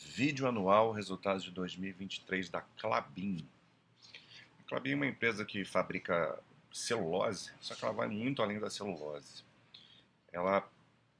Vídeo 0.00 0.46
anual, 0.46 0.92
resultados 0.92 1.42
de 1.42 1.50
2023 1.50 2.48
da 2.48 2.60
Clabin. 2.60 3.44
A 4.60 4.68
Clabin 4.68 4.92
é 4.92 4.94
uma 4.94 5.06
empresa 5.06 5.44
que 5.44 5.64
fabrica 5.64 6.38
celulose, 6.72 7.50
só 7.60 7.74
que 7.74 7.84
ela 7.84 7.92
vai 7.92 8.08
muito 8.08 8.40
além 8.40 8.60
da 8.60 8.70
celulose. 8.70 9.42
Ela 10.32 10.68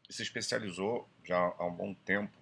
se 0.09 0.23
especializou 0.23 1.09
já 1.25 1.39
há 1.39 1.67
um 1.67 1.75
bom 1.75 1.93
tempo 1.93 2.33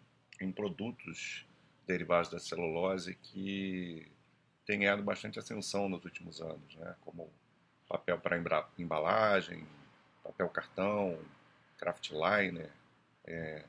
em 0.41 0.53
produtos 0.53 1.47
derivados 1.87 2.31
da 2.31 2.39
celulose 2.39 3.15
que 3.15 4.07
têm 4.67 4.81
ganhado 4.81 5.03
bastante 5.03 5.39
ascensão 5.39 5.89
nos 5.89 6.05
últimos 6.05 6.43
anos, 6.43 6.75
né? 6.77 6.95
como 7.01 7.31
papel 7.89 8.19
para 8.19 8.69
embalagem, 8.79 9.67
papel 10.23 10.49
cartão, 10.51 11.19
craft 11.79 12.11
liner, 12.11 12.71
é, 13.25 13.65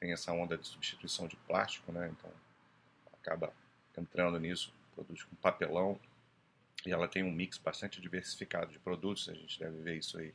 tem 0.00 0.12
essa 0.12 0.32
onda 0.32 0.56
de 0.56 0.66
substituição 0.66 1.28
de 1.28 1.36
plástico, 1.36 1.92
né? 1.92 2.10
Então 2.10 2.32
acaba 3.12 3.52
entrando 3.96 4.40
nisso, 4.40 4.72
produtos 4.94 5.22
com 5.24 5.36
papelão. 5.36 6.00
E 6.86 6.90
ela 6.90 7.06
tem 7.06 7.22
um 7.22 7.30
mix 7.30 7.58
bastante 7.58 8.00
diversificado 8.00 8.72
de 8.72 8.78
produtos, 8.78 9.28
a 9.28 9.34
gente 9.34 9.58
deve 9.58 9.82
ver 9.82 9.98
isso 9.98 10.18
aí 10.18 10.34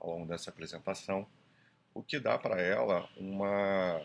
ao 0.00 0.10
longo 0.10 0.26
dessa 0.26 0.50
apresentação. 0.50 1.26
O 1.94 2.02
que 2.02 2.18
dá 2.18 2.36
para 2.36 2.60
ela 2.60 3.08
uma, 3.16 4.04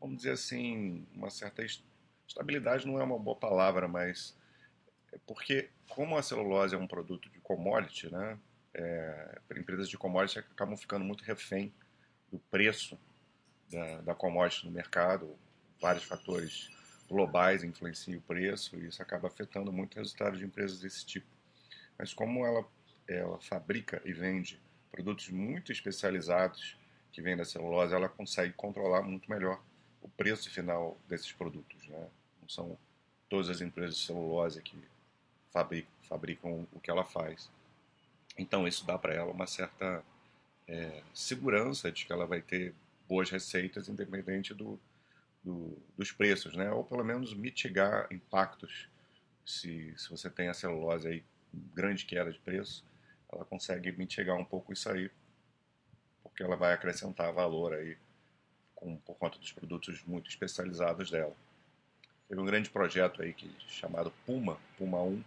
vamos 0.00 0.16
dizer 0.16 0.32
assim, 0.32 1.06
uma 1.14 1.30
certa 1.30 1.64
estabilidade 2.26 2.86
não 2.86 3.00
é 3.00 3.04
uma 3.04 3.18
boa 3.18 3.36
palavra, 3.36 3.86
mas 3.86 4.36
é 5.12 5.18
porque 5.24 5.70
como 5.88 6.18
a 6.18 6.22
celulose 6.22 6.74
é 6.74 6.78
um 6.78 6.88
produto 6.88 7.30
de 7.30 7.38
commodity, 7.38 8.10
né? 8.10 8.36
É, 8.74 9.40
empresas 9.56 9.88
de 9.88 9.96
commodity 9.96 10.40
acabam 10.40 10.76
ficando 10.76 11.04
muito 11.04 11.24
refém 11.24 11.72
do 12.30 12.38
preço 12.50 12.98
da, 13.70 14.00
da 14.00 14.14
commodity 14.14 14.66
no 14.66 14.72
mercado, 14.72 15.36
vários 15.80 16.04
fatores 16.04 16.70
globais 17.08 17.64
influenciam 17.64 18.18
o 18.18 18.22
preço 18.22 18.76
e 18.76 18.86
isso 18.86 19.00
acaba 19.00 19.28
afetando 19.28 19.72
muito 19.72 19.94
o 19.94 19.98
resultado 19.98 20.36
de 20.36 20.44
empresas 20.44 20.80
desse 20.80 21.04
tipo. 21.04 21.26
Mas 21.98 22.12
como 22.12 22.44
ela, 22.44 22.64
ela 23.06 23.38
fabrica 23.40 24.00
e 24.04 24.12
vende 24.12 24.60
produtos 24.90 25.28
muito 25.30 25.72
especializados 25.72 26.76
que 27.10 27.22
vêm 27.22 27.36
da 27.36 27.44
celulose, 27.44 27.94
ela 27.94 28.08
consegue 28.08 28.52
controlar 28.52 29.02
muito 29.02 29.30
melhor 29.30 29.60
o 30.02 30.08
preço 30.08 30.50
final 30.50 30.98
desses 31.08 31.32
produtos. 31.32 31.86
Né? 31.88 32.08
Não 32.40 32.48
são 32.48 32.78
todas 33.28 33.48
as 33.48 33.60
empresas 33.60 33.96
de 33.96 34.04
celulose 34.04 34.62
que 34.62 34.78
fabricam, 35.50 35.90
fabricam 36.02 36.66
o 36.72 36.80
que 36.80 36.90
ela 36.90 37.04
faz. 37.04 37.50
Então 38.36 38.68
isso 38.68 38.86
dá 38.86 38.98
para 38.98 39.14
ela 39.14 39.32
uma 39.32 39.46
certa 39.46 40.04
é, 40.66 41.02
segurança 41.12 41.90
de 41.90 42.06
que 42.06 42.12
ela 42.12 42.26
vai 42.26 42.40
ter 42.40 42.74
boas 43.08 43.30
receitas, 43.30 43.88
independente 43.88 44.52
do, 44.52 44.78
do, 45.42 45.76
dos 45.96 46.12
preços, 46.12 46.54
né? 46.54 46.70
Ou 46.70 46.84
pelo 46.84 47.04
menos 47.04 47.34
mitigar 47.34 48.06
impactos. 48.12 48.88
Se, 49.44 49.94
se 49.96 50.10
você 50.10 50.28
tem 50.28 50.48
a 50.48 50.54
celulose 50.54 51.08
aí, 51.08 51.24
grande 51.74 52.04
queda 52.04 52.30
de 52.30 52.38
preço, 52.38 52.84
ela 53.32 53.44
consegue 53.44 53.90
mitigar 53.92 54.36
um 54.36 54.44
pouco 54.44 54.72
isso 54.72 54.90
aí, 54.90 55.10
porque 56.22 56.42
ela 56.42 56.56
vai 56.56 56.72
acrescentar 56.72 57.32
valor 57.32 57.72
aí 57.72 57.96
com, 58.74 58.96
por 58.98 59.16
conta 59.16 59.38
dos 59.38 59.52
produtos 59.52 60.02
muito 60.04 60.28
especializados 60.28 61.10
dela. 61.10 61.34
Teve 62.28 62.40
um 62.40 62.44
grande 62.44 62.68
projeto 62.68 63.22
aí 63.22 63.32
que, 63.32 63.50
chamado 63.66 64.12
Puma, 64.26 64.58
Puma 64.76 65.02
1, 65.02 65.24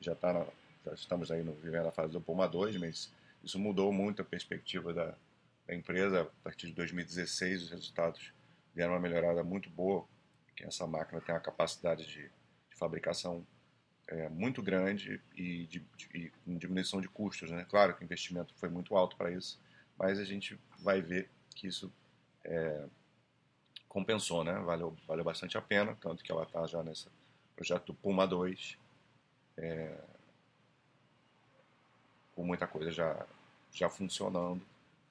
já 0.00 0.12
está 0.12 0.46
já 0.84 0.94
estamos 0.94 1.30
aí 1.30 1.42
no, 1.42 1.52
vivendo 1.52 1.86
a 1.86 1.92
fase 1.92 2.12
do 2.12 2.20
Puma 2.20 2.48
2, 2.48 2.76
mas 2.78 3.12
isso 3.44 3.58
mudou 3.58 3.92
muito 3.92 4.22
a 4.22 4.24
perspectiva 4.24 4.92
da, 4.92 5.14
da 5.70 5.76
empresa. 5.76 6.22
A 6.22 6.42
partir 6.42 6.66
de 6.66 6.74
2016, 6.74 7.62
os 7.64 7.70
resultados 7.70 8.32
deram 8.74 8.92
uma 8.92 9.00
melhorada 9.00 9.44
muito 9.44 9.70
boa, 9.70 10.06
que 10.56 10.64
essa 10.64 10.86
máquina 10.86 11.20
tem 11.20 11.32
uma 11.32 11.40
capacidade 11.40 12.04
de, 12.06 12.22
de 12.22 12.76
fabricação 12.76 13.46
é, 14.08 14.28
muito 14.28 14.60
grande 14.60 15.22
e, 15.36 15.66
de, 15.66 15.78
de, 15.96 16.32
e 16.46 16.56
diminuição 16.56 17.00
de 17.00 17.08
custos. 17.08 17.50
Né? 17.50 17.64
Claro 17.68 17.94
que 17.94 18.02
o 18.02 18.04
investimento 18.04 18.52
foi 18.56 18.68
muito 18.68 18.96
alto 18.96 19.16
para 19.16 19.30
isso, 19.30 19.60
mas 19.96 20.18
a 20.18 20.24
gente 20.24 20.58
vai 20.80 21.00
ver 21.00 21.30
que 21.54 21.68
isso 21.68 21.92
é, 22.44 22.86
compensou, 23.88 24.42
né? 24.42 24.54
valeu, 24.60 24.96
valeu 25.06 25.24
bastante 25.24 25.56
a 25.56 25.62
pena, 25.62 25.96
tanto 26.00 26.24
que 26.24 26.32
ela 26.32 26.42
está 26.42 26.66
já 26.66 26.82
nesse 26.82 27.08
projeto 27.54 27.94
Puma 27.94 28.26
2. 28.26 28.76
É, 29.56 29.98
com 32.34 32.44
muita 32.44 32.66
coisa 32.66 32.90
já, 32.90 33.26
já 33.70 33.90
funcionando 33.90 34.64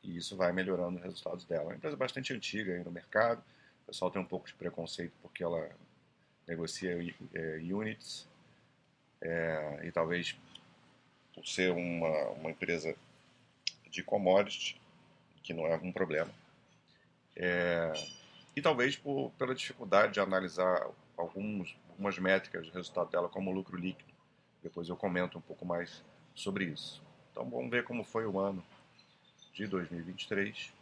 e 0.03 0.17
isso 0.17 0.35
vai 0.35 0.51
melhorando 0.51 0.97
os 0.97 1.03
resultados 1.03 1.45
dela. 1.45 1.63
É 1.63 1.65
uma 1.67 1.75
empresa 1.75 1.95
bastante 1.95 2.33
antiga 2.33 2.73
aí 2.73 2.83
no 2.83 2.91
mercado, 2.91 3.43
o 3.83 3.87
pessoal 3.87 4.11
tem 4.11 4.21
um 4.21 4.25
pouco 4.25 4.47
de 4.47 4.53
preconceito 4.53 5.13
porque 5.21 5.43
ela 5.43 5.69
negocia 6.47 6.97
é, 7.33 7.57
units 7.57 8.27
é, 9.21 9.81
e 9.83 9.91
talvez 9.91 10.35
por 11.33 11.45
ser 11.45 11.71
uma, 11.71 12.29
uma 12.31 12.51
empresa 12.51 12.95
de 13.89 14.03
commodity, 14.03 14.79
que 15.43 15.53
não 15.53 15.65
é 15.65 15.75
um 15.75 15.91
problema, 15.91 16.31
é, 17.35 17.93
e 18.55 18.61
talvez 18.61 18.95
por, 18.95 19.31
pela 19.37 19.55
dificuldade 19.55 20.13
de 20.13 20.19
analisar 20.19 20.87
alguns, 21.15 21.75
algumas 21.89 22.17
métricas 22.19 22.65
de 22.65 22.71
resultado 22.71 23.09
dela, 23.09 23.29
como 23.29 23.51
lucro 23.51 23.77
líquido. 23.77 24.13
Depois 24.61 24.89
eu 24.89 24.95
comento 24.95 25.37
um 25.37 25.41
pouco 25.41 25.65
mais 25.65 26.03
sobre 26.35 26.65
isso. 26.65 27.01
Então 27.31 27.49
vamos 27.49 27.69
ver 27.69 27.83
como 27.83 28.03
foi 28.03 28.25
o 28.25 28.37
ano 28.37 28.63
de 29.53 29.67
2023. 29.67 30.73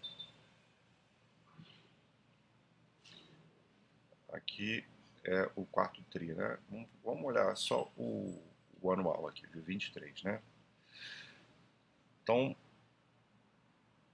Aqui 4.31 4.85
é 5.23 5.49
o 5.55 5.65
quarto 5.65 6.01
tri, 6.11 6.33
né? 6.33 6.57
Vamos 7.03 7.23
olhar 7.23 7.55
só 7.55 7.91
o, 7.97 8.41
o 8.81 8.91
anual 8.91 9.27
aqui, 9.27 9.45
de 9.47 9.59
23, 9.59 10.23
né? 10.23 10.41
Então, 12.23 12.55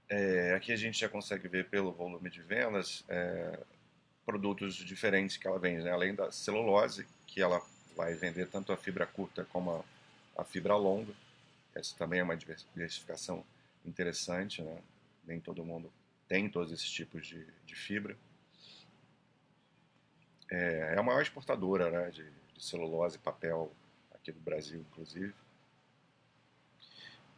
é, 0.09 0.53
aqui 0.53 0.71
a 0.71 0.75
gente 0.75 0.99
já 0.99 1.09
consegue 1.09 1.47
ver 1.47 1.69
pelo 1.69 1.91
volume 1.91 2.29
de 2.29 2.41
vendas 2.41 3.03
é, 3.09 3.59
produtos 4.25 4.75
diferentes 4.75 5.37
que 5.37 5.47
ela 5.47 5.59
vende, 5.59 5.83
né? 5.83 5.91
além 5.91 6.13
da 6.13 6.31
celulose, 6.31 7.07
que 7.25 7.41
ela 7.41 7.61
vai 7.95 8.13
vender 8.13 8.47
tanto 8.47 8.71
a 8.71 8.77
fibra 8.77 9.05
curta 9.05 9.45
como 9.45 9.71
a, 9.71 10.41
a 10.41 10.43
fibra 10.43 10.75
longa. 10.75 11.13
Essa 11.75 11.95
também 11.97 12.19
é 12.19 12.23
uma 12.23 12.37
diversificação 12.37 13.43
interessante, 13.85 14.61
né? 14.61 14.81
Nem 15.25 15.39
todo 15.39 15.63
mundo 15.63 15.91
tem 16.27 16.49
todos 16.49 16.71
esses 16.71 16.89
tipos 16.89 17.27
de, 17.27 17.45
de 17.65 17.75
fibra. 17.75 18.17
É, 20.49 20.93
é, 20.93 20.99
a 20.99 21.03
maior 21.03 21.21
exportadora 21.21 21.89
né, 21.89 22.11
de, 22.11 22.23
de 22.23 22.63
celulose 22.63 23.15
e 23.15 23.19
papel 23.19 23.71
aqui 24.13 24.31
do 24.31 24.39
Brasil, 24.39 24.79
inclusive. 24.81 25.33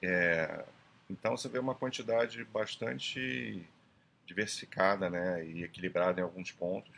É, 0.02 0.66
então 1.10 1.36
você 1.36 1.48
vê 1.48 1.60
uma 1.60 1.76
quantidade 1.76 2.44
bastante 2.46 3.68
diversificada 4.26 5.10
né, 5.10 5.46
e 5.46 5.64
equilibrada 5.64 6.20
em 6.20 6.24
alguns 6.24 6.52
pontos 6.52 6.92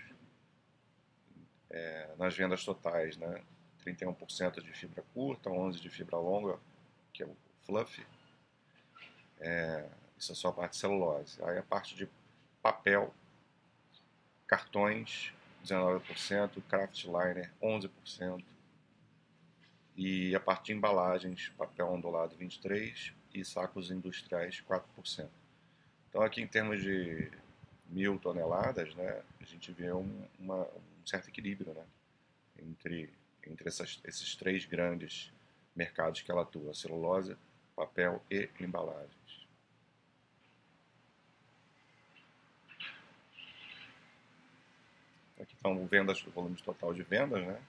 é, 1.69 2.09
nas 2.17 2.35
vendas 2.35 2.63
totais. 2.63 3.17
Né? 3.17 3.41
31% 3.85 4.61
de 4.61 4.73
fibra 4.73 5.03
curta, 5.13 5.49
11% 5.49 5.79
de 5.79 5.89
fibra 5.89 6.17
longa, 6.17 6.59
que 7.13 7.23
é 7.23 7.25
o 7.25 7.35
fluff. 7.65 8.05
É, 9.39 9.85
isso 10.17 10.31
é 10.31 10.35
só 10.35 10.49
a 10.49 10.53
parte 10.53 10.71
de 10.73 10.77
celulose. 10.77 11.41
Aí 11.43 11.57
a 11.57 11.63
parte 11.63 11.95
de 11.95 12.09
papel, 12.61 13.13
cartões, 14.47 15.31
19%, 15.63 16.61
craft 16.67 17.05
liner, 17.05 17.51
11%. 17.61 18.43
E 19.95 20.35
a 20.35 20.39
parte 20.39 20.67
de 20.67 20.73
embalagens, 20.73 21.49
papel 21.57 21.87
ondulado, 21.87 22.35
23% 22.37 23.13
e 23.33 23.43
sacos 23.43 23.91
industriais, 23.91 24.63
4%. 24.67 25.27
Então 26.09 26.21
aqui 26.21 26.41
em 26.41 26.47
termos 26.47 26.81
de 26.81 27.31
mil 27.89 28.17
toneladas, 28.19 28.93
né, 28.95 29.21
a 29.39 29.45
gente 29.45 29.71
vê 29.71 29.91
um, 29.91 30.25
uma, 30.39 30.63
um 30.63 31.05
certo 31.05 31.29
equilíbrio 31.29 31.73
né, 31.73 31.83
entre, 32.59 33.09
entre 33.45 33.67
essas, 33.67 33.99
esses 34.03 34.35
três 34.35 34.65
grandes 34.65 35.31
mercados 35.75 36.21
que 36.21 36.31
ela 36.31 36.41
atua, 36.41 36.73
celulose, 36.73 37.37
papel 37.75 38.21
e 38.29 38.49
embalagens. 38.59 39.16
Aqui 45.39 45.53
estão 45.53 45.85
vendas, 45.85 46.25
o 46.25 46.31
volume 46.31 46.55
total 46.57 46.93
de 46.93 47.03
vendas, 47.03 47.45
né? 47.45 47.61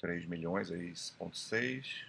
3 0.00 0.26
milhões, 0.26 0.70
aí, 0.70 0.92
6. 0.94 2.06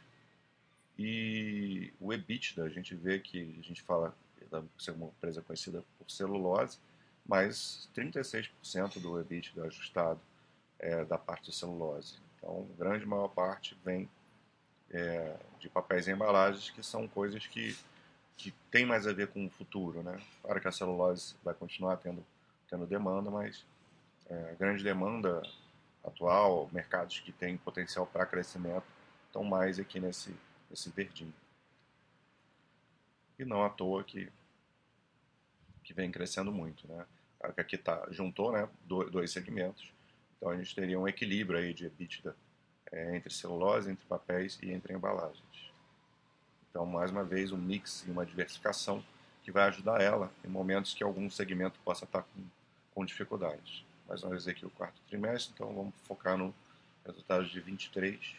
E 0.98 1.94
o 2.00 2.14
EBITDA, 2.14 2.64
a 2.64 2.70
gente 2.70 2.96
vê 2.96 3.20
que 3.20 3.58
a 3.60 3.64
gente 3.64 3.82
fala 3.82 4.16
da 4.50 4.64
ser 4.78 4.92
uma 4.92 5.08
empresa 5.08 5.42
conhecida 5.42 5.84
por 5.98 6.10
celulose, 6.10 6.80
mas 7.26 7.90
36% 7.96 9.00
do 9.00 9.20
EBITDA 9.20 9.66
ajustado 9.66 10.20
é 10.80 11.06
da 11.06 11.18
parte 11.18 11.52
de 11.52 11.56
celulose. 11.56 12.18
Então, 12.38 12.68
grande 12.78 13.06
maior 13.06 13.28
parte 13.28 13.78
vem 13.84 14.10
é, 14.92 15.36
de 15.60 15.70
papéis 15.70 16.08
e 16.08 16.12
embalagens, 16.12 16.70
que 16.70 16.82
são 16.82 17.08
coisas 17.08 17.46
que 17.46 17.78
que 18.40 18.52
tem 18.72 18.86
mais 18.86 19.06
a 19.06 19.12
ver 19.12 19.28
com 19.28 19.46
o 19.46 19.50
futuro, 19.50 20.02
né? 20.02 20.18
Claro 20.42 20.62
que 20.62 20.68
a 20.68 20.72
celulose 20.72 21.36
vai 21.44 21.54
continuar 21.54 21.98
tendo, 21.98 22.26
tendo 22.70 22.88
demanda, 22.88 23.30
mas 23.30 23.66
é, 24.28 24.56
grande 24.58 24.82
demanda 24.82 25.44
atual, 26.02 26.70
mercados 26.72 27.20
que 27.20 27.34
têm 27.34 27.58
potencial 27.58 28.08
para 28.08 28.26
crescimento, 28.26 28.86
estão 29.28 29.44
mais 29.44 29.78
aqui 29.78 30.00
nesse, 30.00 30.34
nesse 30.70 30.90
verdinho. 30.90 31.34
E 33.38 33.44
não 33.44 33.62
à 33.66 33.70
toa 33.70 34.06
que, 34.06 34.32
que 35.84 35.94
vem 35.94 36.10
crescendo 36.10 36.50
muito, 36.50 36.88
né? 36.88 37.06
Aqui 37.42 37.78
tá, 37.78 38.08
juntou 38.10 38.54
né, 38.54 38.70
dois 38.86 39.32
segmentos, 39.32 39.92
então 40.38 40.50
a 40.50 40.58
gente 40.58 40.74
teria 40.74 40.98
um 40.98 41.08
equilíbrio 41.08 41.60
aí 41.60 41.74
de 41.74 41.86
EBITDA 41.86 42.36
é, 42.90 43.18
entre 43.18 43.34
celulose, 43.34 43.92
entre 43.92 44.06
papéis 44.06 44.58
e 44.62 44.72
entre 44.72 44.94
embalagens. 44.94 45.44
Então, 46.70 46.86
mais 46.86 47.12
uma 47.12 47.24
vez, 47.24 47.52
um 47.52 47.58
mix 47.58 48.06
e 48.08 48.12
uma 48.12 48.26
diversificação 48.26 49.04
que 49.44 49.52
vai 49.52 49.68
ajudar 49.70 50.02
ela 50.02 50.32
em 50.46 50.48
momentos 50.48 50.94
que 50.94 51.04
algum 51.04 51.30
segmento 51.30 51.80
possa 51.80 52.06
estar 52.06 52.22
com, 52.22 52.44
com 52.94 53.06
dificuldades. 53.06 53.84
Mas 54.08 54.24
nós 54.24 54.48
aqui 54.48 54.66
o 54.66 54.70
quarto 54.72 55.02
trimestre, 55.08 55.54
então 55.54 55.74
vamos 55.74 55.94
focar 56.04 56.38
no 56.38 56.54
resultado 57.06 57.46
de 57.48 57.60
23. 57.60 58.36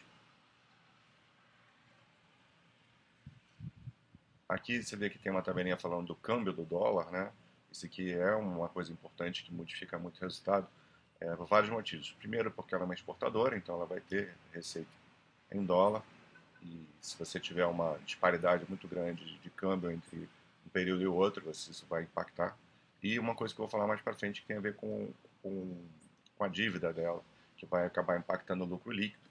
Aqui 4.47 4.83
você 4.83 4.95
vê 4.95 5.09
que 5.09 5.17
tem 5.17 5.31
uma 5.31 5.41
tabelinha 5.41 5.77
falando 5.77 6.07
do 6.07 6.15
câmbio 6.15 6.51
do 6.51 6.63
dólar, 6.65 7.09
né? 7.11 7.31
Isso 7.71 7.85
aqui 7.85 8.11
é 8.11 8.35
uma 8.35 8.67
coisa 8.67 8.91
importante 8.91 9.43
que 9.43 9.53
modifica 9.53 9.97
muito 9.97 10.17
o 10.17 10.21
resultado 10.21 10.67
é, 11.21 11.33
por 11.35 11.47
vários 11.47 11.71
motivos. 11.71 12.11
Primeiro, 12.19 12.51
porque 12.51 12.75
ela 12.75 12.83
é 12.83 12.85
uma 12.85 12.93
exportadora, 12.93 13.55
então 13.55 13.75
ela 13.75 13.85
vai 13.85 14.01
ter 14.01 14.35
receita 14.51 14.89
em 15.51 15.63
dólar. 15.63 16.03
E 16.61 16.85
se 17.01 17.17
você 17.17 17.39
tiver 17.39 17.65
uma 17.65 17.97
disparidade 18.05 18.65
muito 18.67 18.87
grande 18.87 19.37
de 19.39 19.49
câmbio 19.49 19.91
entre 19.91 20.29
um 20.65 20.69
período 20.69 21.01
e 21.01 21.07
o 21.07 21.13
outro, 21.13 21.49
isso 21.49 21.85
vai 21.89 22.03
impactar. 22.03 22.57
E 23.01 23.17
uma 23.17 23.35
coisa 23.35 23.53
que 23.53 23.59
eu 23.59 23.65
vou 23.65 23.71
falar 23.71 23.87
mais 23.87 24.01
para 24.01 24.13
frente 24.13 24.41
que 24.41 24.47
tem 24.47 24.57
a 24.57 24.61
ver 24.61 24.75
com, 24.75 25.11
com, 25.41 25.85
com, 26.37 26.43
a 26.43 26.47
dívida 26.47 26.93
dela, 26.93 27.23
que 27.57 27.65
vai 27.65 27.85
acabar 27.85 28.19
impactando 28.19 28.63
o 28.63 28.67
lucro 28.67 28.91
líquido. 28.91 29.29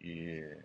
E, 0.00 0.58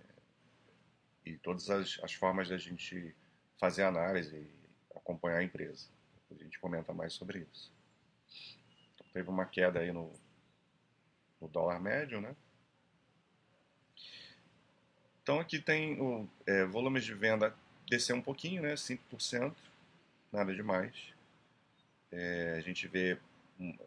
e 1.25 1.37
todas 1.37 1.69
as, 1.69 1.99
as 2.03 2.13
formas 2.13 2.49
da 2.49 2.57
gente 2.57 3.15
fazer 3.59 3.83
análise 3.83 4.35
e 4.35 4.97
acompanhar 4.97 5.37
a 5.37 5.43
empresa. 5.43 5.87
A 6.31 6.33
gente 6.33 6.59
comenta 6.59 6.93
mais 6.93 7.13
sobre 7.13 7.47
isso. 7.51 7.71
Teve 9.13 9.29
uma 9.29 9.45
queda 9.45 9.79
aí 9.79 9.91
no, 9.91 10.11
no 11.39 11.47
dólar 11.47 11.79
médio, 11.79 12.21
né? 12.21 12.35
Então 15.31 15.39
aqui 15.39 15.59
tem 15.59 15.97
o 15.97 16.27
é, 16.45 16.65
volumes 16.65 17.05
de 17.05 17.13
venda 17.13 17.55
descer 17.87 18.11
um 18.11 18.21
pouquinho, 18.21 18.61
né? 18.61 18.73
5%, 18.73 19.55
nada 20.29 20.53
demais. 20.53 20.93
É, 22.11 22.55
a 22.57 22.59
gente 22.59 22.85
vê 22.85 23.17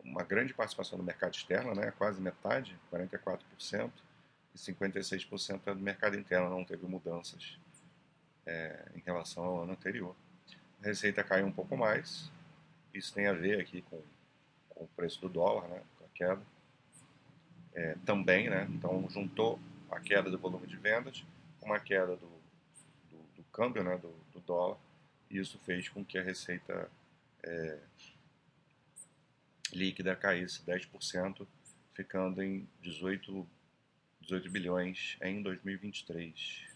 uma 0.02 0.22
grande 0.22 0.54
participação 0.54 0.96
no 0.96 1.04
mercado 1.04 1.34
externo, 1.34 1.74
né? 1.74 1.92
Quase 1.98 2.18
metade, 2.18 2.74
44%, 2.90 3.90
e 4.54 4.58
56% 4.58 5.60
é 5.66 5.74
do 5.74 5.80
mercado 5.82 6.18
interno, 6.18 6.48
não 6.48 6.64
teve 6.64 6.86
mudanças 6.86 7.58
é, 8.46 8.88
em 8.96 9.00
relação 9.00 9.44
ao 9.44 9.64
ano 9.64 9.72
anterior. 9.72 10.16
A 10.82 10.86
receita 10.86 11.22
caiu 11.22 11.44
um 11.44 11.52
pouco 11.52 11.76
mais, 11.76 12.32
isso 12.94 13.12
tem 13.12 13.26
a 13.26 13.34
ver 13.34 13.60
aqui 13.60 13.82
com, 13.82 14.00
com 14.70 14.84
o 14.84 14.88
preço 14.96 15.20
do 15.20 15.28
dólar, 15.28 15.68
né, 15.68 15.82
com 15.98 16.06
a 16.06 16.08
queda. 16.14 16.42
É, 17.74 17.96
também, 18.06 18.48
né, 18.48 18.66
então 18.70 19.06
juntou 19.10 19.60
a 19.90 20.00
queda 20.00 20.30
do 20.30 20.38
volume 20.38 20.66
de 20.66 20.78
vendas 20.78 21.22
com 21.64 21.72
a 21.72 21.80
queda 21.80 22.14
do, 22.16 22.28
do, 23.10 23.16
do 23.36 23.42
câmbio, 23.44 23.82
né, 23.82 23.96
do, 23.96 24.12
do, 24.32 24.40
dólar, 24.40 24.78
e 25.30 25.38
isso 25.38 25.58
fez 25.60 25.88
com 25.88 26.04
que 26.04 26.18
a 26.18 26.22
receita 26.22 26.90
é, 27.42 27.80
líquida 29.72 30.14
caísse 30.14 30.62
10%, 30.62 31.46
ficando 31.94 32.42
em 32.42 32.68
18, 32.82 33.46
18 34.20 34.50
bilhões 34.50 35.16
em 35.22 35.42
2023. 35.42 36.66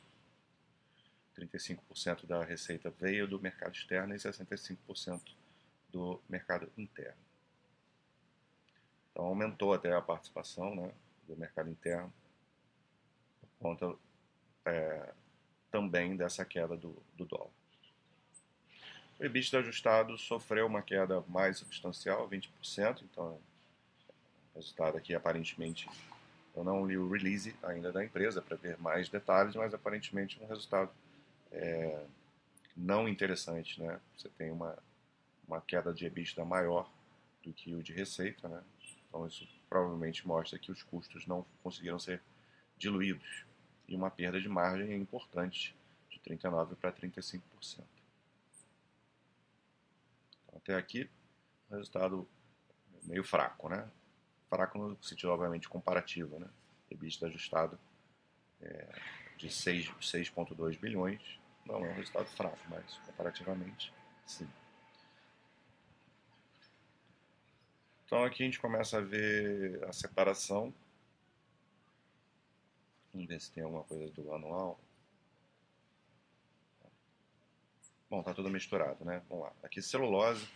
35% 1.36 2.26
da 2.26 2.42
receita 2.42 2.90
veio 2.90 3.28
do 3.28 3.38
mercado 3.38 3.74
externo 3.74 4.14
e 4.14 4.18
65% 4.18 5.20
do 5.92 6.20
mercado 6.28 6.72
interno. 6.76 7.20
Então 9.12 9.26
aumentou 9.26 9.74
até 9.74 9.92
a 9.92 10.00
participação 10.00 10.74
né, 10.74 10.92
do 11.28 11.36
mercado 11.36 11.70
interno 11.70 12.12
por 13.40 13.48
conta 13.60 14.07
é, 14.68 15.12
também 15.70 16.16
dessa 16.16 16.44
queda 16.44 16.76
do, 16.76 16.96
do 17.16 17.24
dólar. 17.24 17.50
O 19.18 19.24
EBITDA 19.24 19.58
ajustado 19.58 20.16
sofreu 20.16 20.66
uma 20.66 20.82
queda 20.82 21.22
mais 21.28 21.58
substancial, 21.58 22.28
20%, 22.28 23.02
então 23.02 23.38
resultado 24.54 24.96
aqui 24.96 25.14
aparentemente 25.14 25.88
eu 26.54 26.64
não 26.64 26.84
li 26.84 26.98
o 26.98 27.08
release 27.08 27.54
ainda 27.62 27.92
da 27.92 28.04
empresa 28.04 28.42
para 28.42 28.56
ver 28.56 28.76
mais 28.78 29.08
detalhes, 29.08 29.54
mas 29.54 29.72
aparentemente 29.72 30.40
um 30.42 30.46
resultado 30.48 30.90
é, 31.52 32.04
não 32.76 33.08
interessante, 33.08 33.80
né? 33.80 34.00
Você 34.16 34.28
tem 34.30 34.50
uma, 34.50 34.76
uma 35.46 35.60
queda 35.60 35.94
de 35.94 36.04
EBITDA 36.06 36.44
maior 36.44 36.90
do 37.44 37.52
que 37.52 37.72
o 37.74 37.82
de 37.82 37.92
receita, 37.92 38.48
né? 38.48 38.60
Então 39.08 39.24
isso 39.26 39.48
provavelmente 39.68 40.26
mostra 40.26 40.58
que 40.58 40.72
os 40.72 40.82
custos 40.82 41.26
não 41.26 41.46
conseguiram 41.62 41.98
ser 41.98 42.20
diluídos 42.76 43.47
e 43.88 43.96
uma 43.96 44.10
perda 44.10 44.40
de 44.40 44.48
margem 44.48 44.94
importante 44.94 45.74
de 46.10 46.18
39 46.20 46.76
para 46.76 46.92
35%. 46.92 47.40
Então, 50.44 50.56
até 50.56 50.74
aqui, 50.74 51.08
resultado 51.70 52.28
meio 53.04 53.24
fraco, 53.24 53.68
né? 53.68 53.88
Fraco 54.48 54.78
no 54.78 55.02
sentido 55.02 55.30
obviamente 55.30 55.68
comparativo, 55.68 56.38
né? 56.38 56.48
EBITDA 56.90 57.26
ajustado 57.26 57.78
é, 58.60 58.88
de 59.36 59.48
6,2 59.48 60.78
bilhões. 60.78 61.20
Não 61.64 61.84
é 61.84 61.90
um 61.90 61.94
resultado 61.94 62.26
fraco, 62.26 62.58
mas 62.68 62.98
comparativamente, 63.06 63.92
sim. 64.26 64.48
Então 68.04 68.24
aqui 68.24 68.42
a 68.42 68.46
gente 68.46 68.58
começa 68.58 68.98
a 68.98 69.02
ver 69.02 69.84
a 69.84 69.92
separação. 69.92 70.72
Vamos 73.12 73.28
ver 73.28 73.40
se 73.40 73.50
tem 73.50 73.62
alguma 73.62 73.84
coisa 73.84 74.10
do 74.12 74.34
anual. 74.34 74.78
Bom, 78.10 78.22
tá 78.22 78.32
tudo 78.32 78.48
misturado, 78.50 79.04
né? 79.04 79.22
Vamos 79.28 79.44
lá. 79.44 79.52
Aqui 79.62 79.82
celulose 79.82 80.48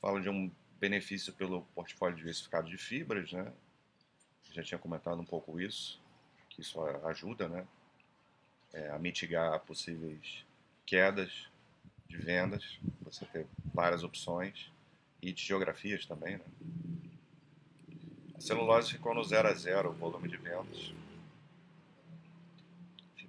fala 0.00 0.20
de 0.20 0.28
um 0.28 0.50
benefício 0.78 1.32
pelo 1.32 1.62
portfólio 1.74 2.16
diversificado 2.16 2.68
de 2.68 2.78
fibras, 2.78 3.32
né? 3.32 3.52
Já 4.52 4.62
tinha 4.62 4.78
comentado 4.78 5.20
um 5.20 5.24
pouco 5.24 5.60
isso, 5.60 6.00
que 6.48 6.60
isso 6.60 6.80
ajuda, 7.04 7.48
né? 7.48 7.66
é, 8.76 8.90
a 8.90 8.98
mitigar 8.98 9.58
possíveis 9.60 10.44
quedas 10.84 11.48
de 12.06 12.18
vendas, 12.18 12.78
você 13.00 13.24
ter 13.26 13.46
várias 13.74 14.04
opções 14.04 14.70
e 15.22 15.32
de 15.32 15.42
geografias 15.42 16.04
também. 16.04 16.36
Né? 16.36 16.44
A 18.34 18.40
celulose 18.40 18.92
ficou 18.92 19.14
no 19.14 19.24
0 19.24 19.48
a 19.48 19.54
0 19.54 19.90
o 19.90 19.92
volume 19.92 20.28
de 20.28 20.36
vendas. 20.36 20.92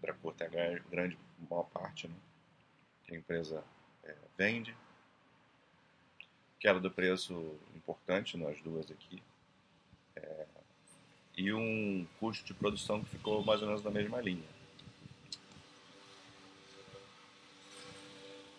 Fibra 0.08 0.14
curta 0.22 0.44
é 0.46 0.76
a 0.76 0.80
grande, 0.90 1.18
maior 1.50 1.64
parte 1.64 2.08
né? 2.08 2.16
que 3.04 3.14
a 3.14 3.18
empresa 3.18 3.64
é, 4.04 4.16
vende. 4.38 4.76
Queda 6.60 6.80
do 6.80 6.90
preço 6.90 7.34
importante 7.76 8.38
nas 8.38 8.60
duas 8.62 8.90
aqui. 8.90 9.22
É, 10.16 10.46
e 11.36 11.54
um 11.54 12.08
custo 12.20 12.46
de 12.46 12.54
produção 12.54 13.04
que 13.04 13.10
ficou 13.12 13.44
mais 13.44 13.62
ou 13.62 13.68
menos 13.68 13.84
na 13.84 13.92
mesma 13.92 14.22
linha. 14.22 14.48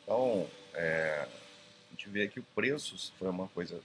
Então, 0.02 0.48
é, 0.74 1.28
a 1.86 1.90
gente 1.90 2.08
vê 2.08 2.28
que 2.28 2.40
o 2.40 2.44
preço 2.54 3.12
foi 3.18 3.28
uma 3.28 3.48
coisa 3.48 3.82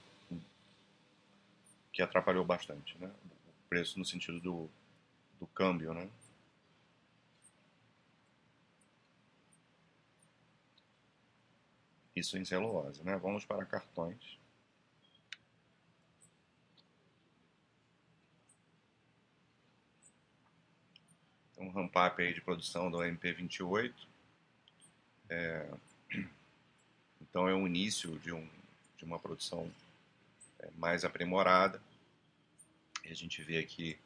que 1.92 2.02
atrapalhou 2.02 2.44
bastante, 2.44 2.96
né? 2.98 3.10
O 3.26 3.68
preço 3.68 3.98
no 3.98 4.04
sentido 4.04 4.40
do, 4.40 4.70
do 5.40 5.46
câmbio, 5.46 5.92
né? 5.94 6.08
Isso 12.24 12.38
em 12.38 12.44
celulose, 12.46 13.04
né? 13.04 13.18
Vamos 13.18 13.44
para 13.44 13.66
cartões. 13.66 14.38
Um 21.58 21.68
ramp-up 21.68 22.22
aí 22.22 22.32
de 22.32 22.40
produção 22.40 22.90
do 22.90 22.96
MP28. 22.96 23.92
É, 25.28 25.70
então 27.20 27.46
é 27.46 27.54
um 27.54 27.66
início 27.66 28.18
de, 28.20 28.32
um, 28.32 28.48
de 28.96 29.04
uma 29.04 29.18
produção 29.18 29.70
é, 30.60 30.70
mais 30.78 31.04
aprimorada. 31.04 31.78
E 33.04 33.08
a 33.08 33.14
gente 33.14 33.42
vê 33.42 33.58
aqui 33.58 33.98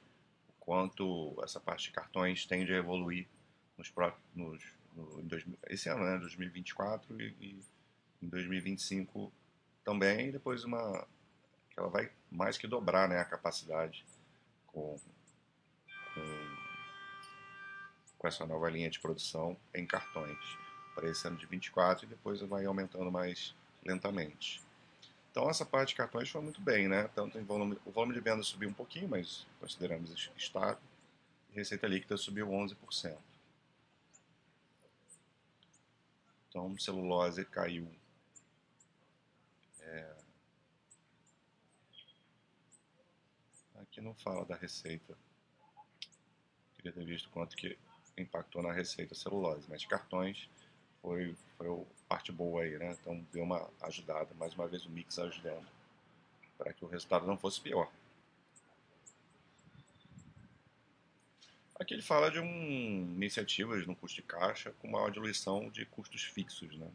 o 0.49 0.53
quanto 0.59 1.41
essa 1.45 1.61
parte 1.61 1.85
de 1.85 1.93
cartões 1.93 2.45
tende 2.45 2.75
a 2.75 2.79
evoluir 2.79 3.29
nos, 3.77 3.93
nos, 4.35 4.65
no, 4.97 5.21
em 5.21 5.27
dois, 5.29 5.47
esse 5.69 5.89
ano, 5.89 6.05
né, 6.05 6.19
2024 6.19 7.23
e, 7.23 7.27
e 7.41 7.78
em 8.23 8.29
2025 8.29 9.33
também, 9.85 10.29
e 10.29 10.33
depois 10.33 10.65
uma 10.65 11.07
que 11.71 11.79
ela 11.79 11.89
vai 11.89 12.11
mais 12.31 12.59
que 12.59 12.67
dobrar 12.67 13.09
né, 13.09 13.19
a 13.19 13.25
capacidade 13.25 14.05
com, 14.67 14.99
com, 16.15 16.57
com 18.19 18.29
essa 18.29 18.45
nova 18.45 18.69
linha 18.69 18.91
de 18.91 19.01
produção 19.01 19.57
em 19.75 19.87
cartões 19.87 20.39
para 20.95 21.09
esse 21.09 21.27
ano 21.27 21.37
de 21.37 21.47
24 21.47 22.05
e 22.05 22.09
depois 22.09 22.41
vai 22.41 22.67
aumentando 22.67 23.11
mais 23.11 23.55
lentamente. 23.85 24.61
Então 25.31 25.49
essa 25.49 25.65
parte 25.65 25.91
de 25.91 25.95
cartões 25.95 26.29
foi 26.29 26.41
muito 26.41 26.61
bem, 26.61 26.89
né? 26.89 27.09
Tanto 27.15 27.41
volume, 27.45 27.79
o 27.87 27.91
volume 27.91 28.13
de 28.13 28.21
venda 28.21 28.43
subiu 28.43 28.69
um 28.69 28.75
pouquinho, 28.75 29.09
mas 29.09 29.47
consideramos 29.61 30.31
estável. 30.37 30.83
Receita 31.53 31.87
líquida 31.87 32.17
subiu 32.17 32.49
11%. 32.49 33.17
Então 36.49 36.77
celulose 36.79 37.45
caiu 37.45 37.89
é... 39.81 40.15
Não 44.01 44.15
fala 44.15 44.45
da 44.45 44.57
receita. 44.57 45.17
Queria 46.77 46.93
ter 46.93 47.05
visto 47.05 47.29
quanto 47.31 47.57
que 47.57 47.79
impactou 48.17 48.63
na 48.63 48.73
receita 48.73 49.15
celulose, 49.15 49.67
mas 49.69 49.85
cartões 49.85 50.49
foi, 51.03 51.35
foi 51.57 51.87
parte 52.09 52.33
boa 52.33 52.63
aí, 52.63 52.79
né? 52.79 52.97
Então 53.01 53.25
deu 53.33 53.43
uma 53.43 53.69
ajudada, 53.83 54.35
mais 54.35 54.55
uma 54.55 54.67
vez 54.67 54.85
o 54.85 54.91
mix 54.91 55.19
ajudando 55.19 55.67
para 56.57 56.73
que 56.73 56.85
o 56.85 56.89
resultado 56.89 57.27
não 57.27 57.39
fosse 57.39 57.61
pior. 57.61 57.91
Aqui 61.79 61.95
ele 61.95 62.03
fala 62.03 62.29
de 62.31 62.41
um, 62.41 63.15
iniciativas 63.15 63.87
no 63.87 63.95
custo 63.95 64.17
de 64.17 64.23
caixa 64.23 64.73
com 64.81 64.89
maior 64.89 65.13
diluição 65.13 65.71
de 65.71 65.87
custos 65.87 66.25
fixos, 66.25 66.77
né? 66.77 66.91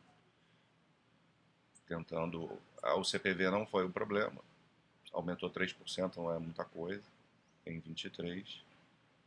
Tentando. 1.87 2.59
O 2.97 3.03
CPV 3.03 3.49
não 3.49 3.65
foi 3.65 3.85
o 3.85 3.89
problema, 3.89 4.41
aumentou 5.13 5.49
3%, 5.49 6.17
não 6.17 6.33
é 6.33 6.39
muita 6.39 6.65
coisa, 6.65 7.03
em 7.65 7.79
23. 7.79 8.63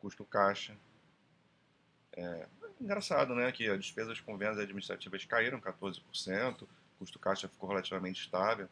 Custo 0.00 0.24
caixa 0.24 0.76
é, 2.12 2.46
engraçado, 2.80 3.34
né, 3.34 3.52
que 3.52 3.68
as 3.68 3.78
despesas 3.78 4.20
com 4.20 4.36
vendas 4.36 4.58
administrativas 4.58 5.24
caíram 5.24 5.60
14%, 5.60 6.66
custo 6.98 7.18
caixa 7.18 7.48
ficou 7.48 7.68
relativamente 7.68 8.22
estável. 8.22 8.68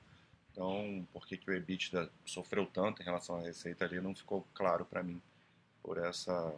Então, 0.50 1.06
por 1.12 1.26
que, 1.26 1.36
que 1.36 1.50
o 1.50 1.54
EBITDA 1.54 2.10
sofreu 2.24 2.64
tanto 2.66 3.02
em 3.02 3.04
relação 3.04 3.36
à 3.36 3.42
receita 3.42 3.84
ali 3.84 4.00
não 4.00 4.14
ficou 4.14 4.46
claro 4.54 4.84
para 4.84 5.02
mim 5.02 5.20
por 5.82 5.98
essa 5.98 6.54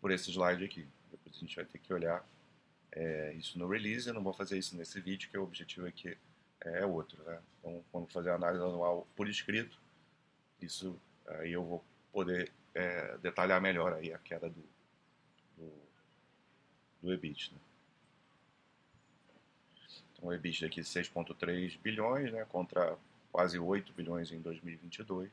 por 0.00 0.10
esse 0.10 0.30
slide 0.30 0.62
aqui. 0.62 0.86
Depois 1.10 1.34
a 1.34 1.38
gente 1.38 1.56
vai 1.56 1.64
ter 1.64 1.78
que 1.78 1.92
olhar 1.92 2.22
é, 2.92 3.32
isso 3.32 3.58
no 3.58 3.66
release. 3.66 4.06
Eu 4.06 4.14
não 4.14 4.22
vou 4.22 4.34
fazer 4.34 4.58
isso 4.58 4.76
nesse 4.76 5.00
vídeo, 5.00 5.30
que 5.30 5.38
o 5.38 5.42
objetivo 5.42 5.86
aqui 5.86 6.16
é 6.64 6.84
outro. 6.86 7.22
Né? 7.24 7.40
Então, 7.58 7.84
quando 7.90 8.12
fazer 8.12 8.30
a 8.30 8.34
análise 8.34 8.62
anual 8.62 9.06
por 9.14 9.28
escrito, 9.28 9.80
isso 10.60 10.98
aí 11.26 11.52
eu 11.52 11.64
vou 11.64 11.84
poder 12.12 12.52
é, 12.74 13.16
detalhar 13.18 13.60
melhor 13.60 13.92
aí 13.94 14.12
a 14.12 14.18
queda 14.18 14.48
do, 14.48 14.64
do, 15.56 15.72
do 17.02 17.12
EBITDA. 17.12 17.56
Então, 20.12 20.28
o 20.28 20.32
EBITDA 20.32 20.66
aqui 20.66 20.80
6,3 20.80 21.78
bilhões, 21.80 22.32
né, 22.32 22.44
contra 22.46 22.96
quase 23.30 23.58
8 23.58 23.92
bilhões 23.92 24.30
em 24.30 24.40
2022. 24.40 25.30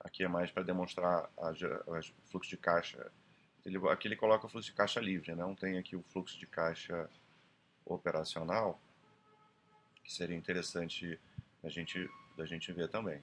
Aqui 0.00 0.22
é 0.22 0.28
mais 0.28 0.50
para 0.50 0.62
demonstrar 0.62 1.28
o 1.36 2.00
fluxo 2.26 2.48
de 2.48 2.56
caixa. 2.56 3.10
Ele, 3.64 3.76
aqui 3.88 4.06
ele 4.06 4.16
coloca 4.16 4.46
o 4.46 4.48
fluxo 4.48 4.70
de 4.70 4.76
caixa 4.76 5.00
livre, 5.00 5.34
né? 5.34 5.42
não 5.42 5.54
tem 5.54 5.76
aqui 5.76 5.96
o 5.96 6.02
fluxo 6.02 6.38
de 6.38 6.46
caixa 6.46 7.10
operacional, 7.84 8.80
que 10.08 10.14
seria 10.14 10.34
interessante 10.34 11.20
a 11.62 11.68
gente, 11.68 12.10
da 12.34 12.46
gente 12.46 12.72
ver 12.72 12.88
também. 12.88 13.20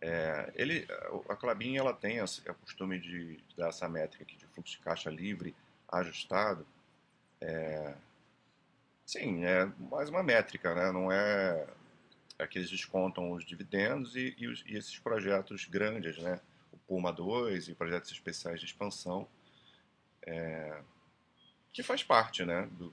É, 0.00 0.52
ele, 0.56 0.84
a 1.28 1.36
Clabin 1.36 1.76
ela 1.76 1.92
tem 1.92 2.20
o 2.20 2.54
costume 2.60 2.98
de, 2.98 3.36
de, 3.36 3.56
dar 3.56 3.68
essa 3.68 3.88
métrica 3.88 4.24
aqui 4.24 4.36
de 4.36 4.46
fluxo 4.46 4.76
de 4.76 4.82
caixa 4.82 5.08
livre 5.10 5.54
ajustado. 5.88 6.66
É, 7.40 7.94
sim, 9.06 9.44
é 9.44 9.66
mais 9.78 10.08
uma 10.08 10.24
métrica, 10.24 10.74
né? 10.74 10.90
não 10.90 11.12
é, 11.12 11.68
é 12.38 12.46
que 12.48 12.58
eles 12.58 12.70
descontam 12.70 13.30
os 13.30 13.44
dividendos 13.44 14.16
e, 14.16 14.34
e, 14.36 14.48
os, 14.48 14.64
e, 14.66 14.76
esses 14.76 14.98
projetos 14.98 15.66
grandes, 15.66 16.18
né? 16.18 16.40
o 16.72 16.78
Puma 16.78 17.12
2 17.12 17.68
e 17.68 17.74
projetos 17.74 18.10
especiais 18.10 18.58
de 18.58 18.66
expansão, 18.66 19.28
é, 20.22 20.82
que 21.72 21.82
faz 21.82 22.02
parte 22.02 22.44
né? 22.44 22.68
do 22.72 22.92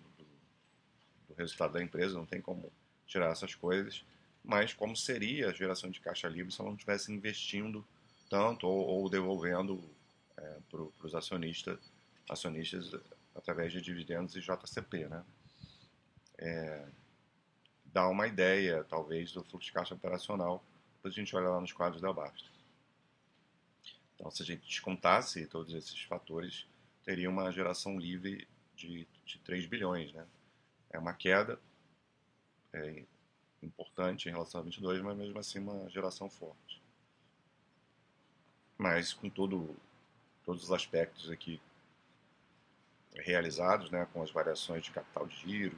resultado 1.37 1.73
da 1.73 1.83
empresa, 1.83 2.15
não 2.15 2.25
tem 2.25 2.41
como 2.41 2.71
tirar 3.05 3.31
essas 3.31 3.55
coisas 3.55 4.03
mas 4.47 4.73
como 4.73 4.95
seria 4.95 5.49
a 5.49 5.53
geração 5.53 5.91
de 5.91 5.99
caixa 5.99 6.29
livre 6.29 6.53
se 6.53 6.61
ela 6.61 6.69
não 6.69 6.77
estivesse 6.77 7.11
investindo 7.11 7.85
tanto 8.29 8.65
ou, 8.65 8.87
ou 8.87 9.09
devolvendo 9.09 9.83
é, 10.37 10.57
para 10.71 10.81
os 11.03 11.13
acionistas, 11.13 11.77
acionistas 12.29 12.93
através 13.35 13.73
de 13.73 13.81
dividendos 13.81 14.35
e 14.37 14.39
JCP, 14.39 15.07
né? 15.07 15.23
É, 16.37 16.85
dá 17.85 18.07
uma 18.07 18.25
ideia, 18.25 18.85
talvez, 18.85 19.33
do 19.33 19.43
fluxo 19.43 19.67
de 19.67 19.73
caixa 19.73 19.95
operacional, 19.95 20.63
depois 20.95 21.13
a 21.13 21.17
gente 21.17 21.35
olha 21.35 21.49
lá 21.49 21.59
nos 21.59 21.73
quadros 21.73 22.01
da 22.01 22.13
Basta. 22.13 22.49
Então, 24.15 24.31
se 24.31 24.43
a 24.43 24.45
gente 24.45 24.65
descontasse 24.65 25.45
todos 25.47 25.73
esses 25.73 26.01
fatores, 26.03 26.65
teria 27.03 27.29
uma 27.29 27.51
geração 27.51 27.99
livre 27.99 28.47
de, 28.75 29.05
de 29.25 29.39
3 29.39 29.65
bilhões, 29.65 30.13
né? 30.13 30.25
É 30.89 30.99
uma 30.99 31.13
queda, 31.13 31.59
é, 32.73 33.03
importante 33.61 34.27
em 34.27 34.31
relação 34.31 34.61
a 34.61 34.63
22, 34.63 35.01
mas 35.01 35.17
mesmo 35.17 35.39
assim 35.39 35.59
uma 35.59 35.89
geração 35.89 36.29
forte. 36.29 36.81
Mas 38.77 39.13
com 39.13 39.29
todo, 39.29 39.75
todos 40.45 40.63
os 40.63 40.71
aspectos 40.71 41.29
aqui 41.29 41.59
realizados, 43.15 43.89
né, 43.89 44.07
com 44.13 44.21
as 44.21 44.31
variações 44.31 44.83
de 44.83 44.91
capital 44.91 45.25
de 45.27 45.35
giro 45.37 45.77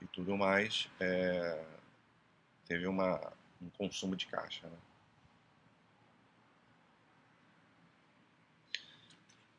e 0.00 0.06
tudo 0.06 0.36
mais, 0.36 0.88
é, 0.98 1.64
teve 2.64 2.86
uma, 2.86 3.32
um 3.60 3.68
consumo 3.70 4.16
de 4.16 4.26
caixa. 4.26 4.66
Né? 4.66 4.76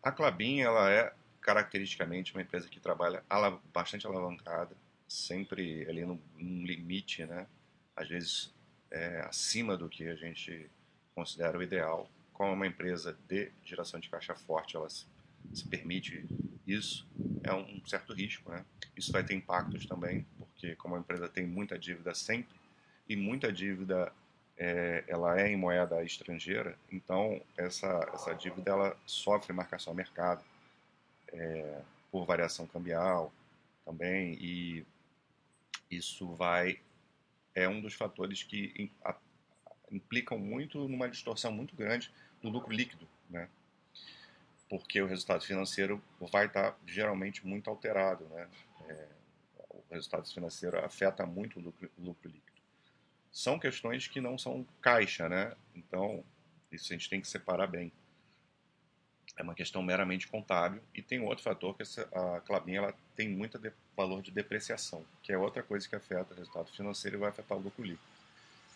A 0.01 0.11
Clabin 0.11 0.61
ela 0.61 0.89
é 0.89 1.13
caracteristicamente 1.47 2.35
uma 2.35 2.41
empresa 2.41 2.67
que 2.67 2.77
trabalha 2.77 3.23
bastante 3.73 4.05
alavancada, 4.05 4.75
sempre 5.07 5.87
ali 5.87 6.05
num 6.05 6.19
limite, 6.37 7.25
né? 7.25 7.47
Às 7.95 8.09
vezes 8.09 8.53
é, 8.91 9.21
acima 9.21 9.77
do 9.77 9.87
que 9.87 10.09
a 10.09 10.15
gente 10.15 10.69
considera 11.15 11.57
o 11.57 11.63
ideal. 11.63 12.11
Como 12.33 12.51
uma 12.51 12.67
empresa 12.67 13.17
de 13.29 13.49
geração 13.63 13.97
de 13.97 14.09
caixa 14.09 14.35
forte, 14.35 14.75
ela 14.75 14.89
se, 14.89 15.05
se 15.53 15.65
permite 15.65 16.25
isso, 16.67 17.07
é 17.41 17.53
um 17.53 17.81
certo 17.85 18.13
risco, 18.13 18.51
né? 18.51 18.65
Isso 18.97 19.13
vai 19.13 19.23
ter 19.23 19.33
impactos 19.33 19.85
também, 19.85 20.27
porque 20.37 20.75
como 20.75 20.97
a 20.97 20.99
empresa 20.99 21.29
tem 21.29 21.47
muita 21.47 21.79
dívida 21.79 22.13
sempre 22.13 22.59
e 23.07 23.15
muita 23.15 23.53
dívida 23.53 24.11
é, 24.57 25.05
ela 25.07 25.39
é 25.39 25.47
em 25.47 25.55
moeda 25.55 26.03
estrangeira, 26.03 26.77
então 26.91 27.41
essa, 27.55 28.05
essa 28.13 28.33
dívida 28.33 28.71
ela 28.71 28.97
sofre 29.05 29.53
marcação 29.53 29.91
ao 29.91 29.95
mercado 29.95 30.43
é, 31.33 31.81
por 32.11 32.25
variação 32.25 32.65
cambial 32.67 33.33
também 33.85 34.33
e 34.39 34.85
isso 35.89 36.33
vai 36.33 36.79
é 37.55 37.67
um 37.67 37.81
dos 37.81 37.93
fatores 37.93 38.43
que 38.43 38.91
implicam 39.91 40.37
muito 40.37 40.87
numa 40.87 41.09
distorção 41.09 41.51
muito 41.51 41.75
grande 41.75 42.11
do 42.41 42.49
lucro 42.49 42.71
líquido, 42.71 43.07
né? 43.29 43.49
Porque 44.69 45.01
o 45.01 45.07
resultado 45.07 45.43
financeiro 45.43 46.01
vai 46.19 46.45
estar 46.45 46.77
geralmente 46.85 47.45
muito 47.47 47.69
alterado, 47.69 48.25
né? 48.25 48.47
É, 48.87 49.07
o 49.69 49.83
resultado 49.89 50.31
financeiro 50.31 50.77
afeta 50.85 51.25
muito 51.25 51.59
o 51.59 51.63
lucro, 51.63 51.89
o 51.97 52.01
lucro 52.03 52.29
líquido. 52.29 52.61
São 53.31 53.57
questões 53.57 54.07
que 54.07 54.21
não 54.21 54.37
são 54.37 54.65
caixa, 54.81 55.27
né? 55.27 55.55
Então, 55.73 56.23
isso 56.71 56.91
a 56.91 56.95
gente 56.95 57.09
tem 57.09 57.21
que 57.21 57.27
separar 57.27 57.67
bem 57.67 57.91
é 59.37 59.43
uma 59.43 59.53
questão 59.53 59.83
meramente 59.83 60.27
contábil 60.27 60.81
e 60.93 61.01
tem 61.01 61.21
outro 61.21 61.43
fator 61.43 61.75
que 61.77 61.83
a 62.13 62.41
Clabin 62.41 62.75
ela 62.75 62.93
tem 63.15 63.29
muito 63.29 63.61
valor 63.95 64.21
de 64.21 64.31
depreciação, 64.31 65.05
que 65.21 65.31
é 65.31 65.37
outra 65.37 65.61
coisa 65.61 65.87
que 65.87 65.95
afeta 65.95 66.33
o 66.33 66.37
resultado 66.37 66.71
financeiro 66.71 67.17
e 67.17 67.19
vai 67.19 67.29
afetar 67.29 67.57
o 67.57 67.61
lucro 67.61 67.83
líquido. 67.83 68.01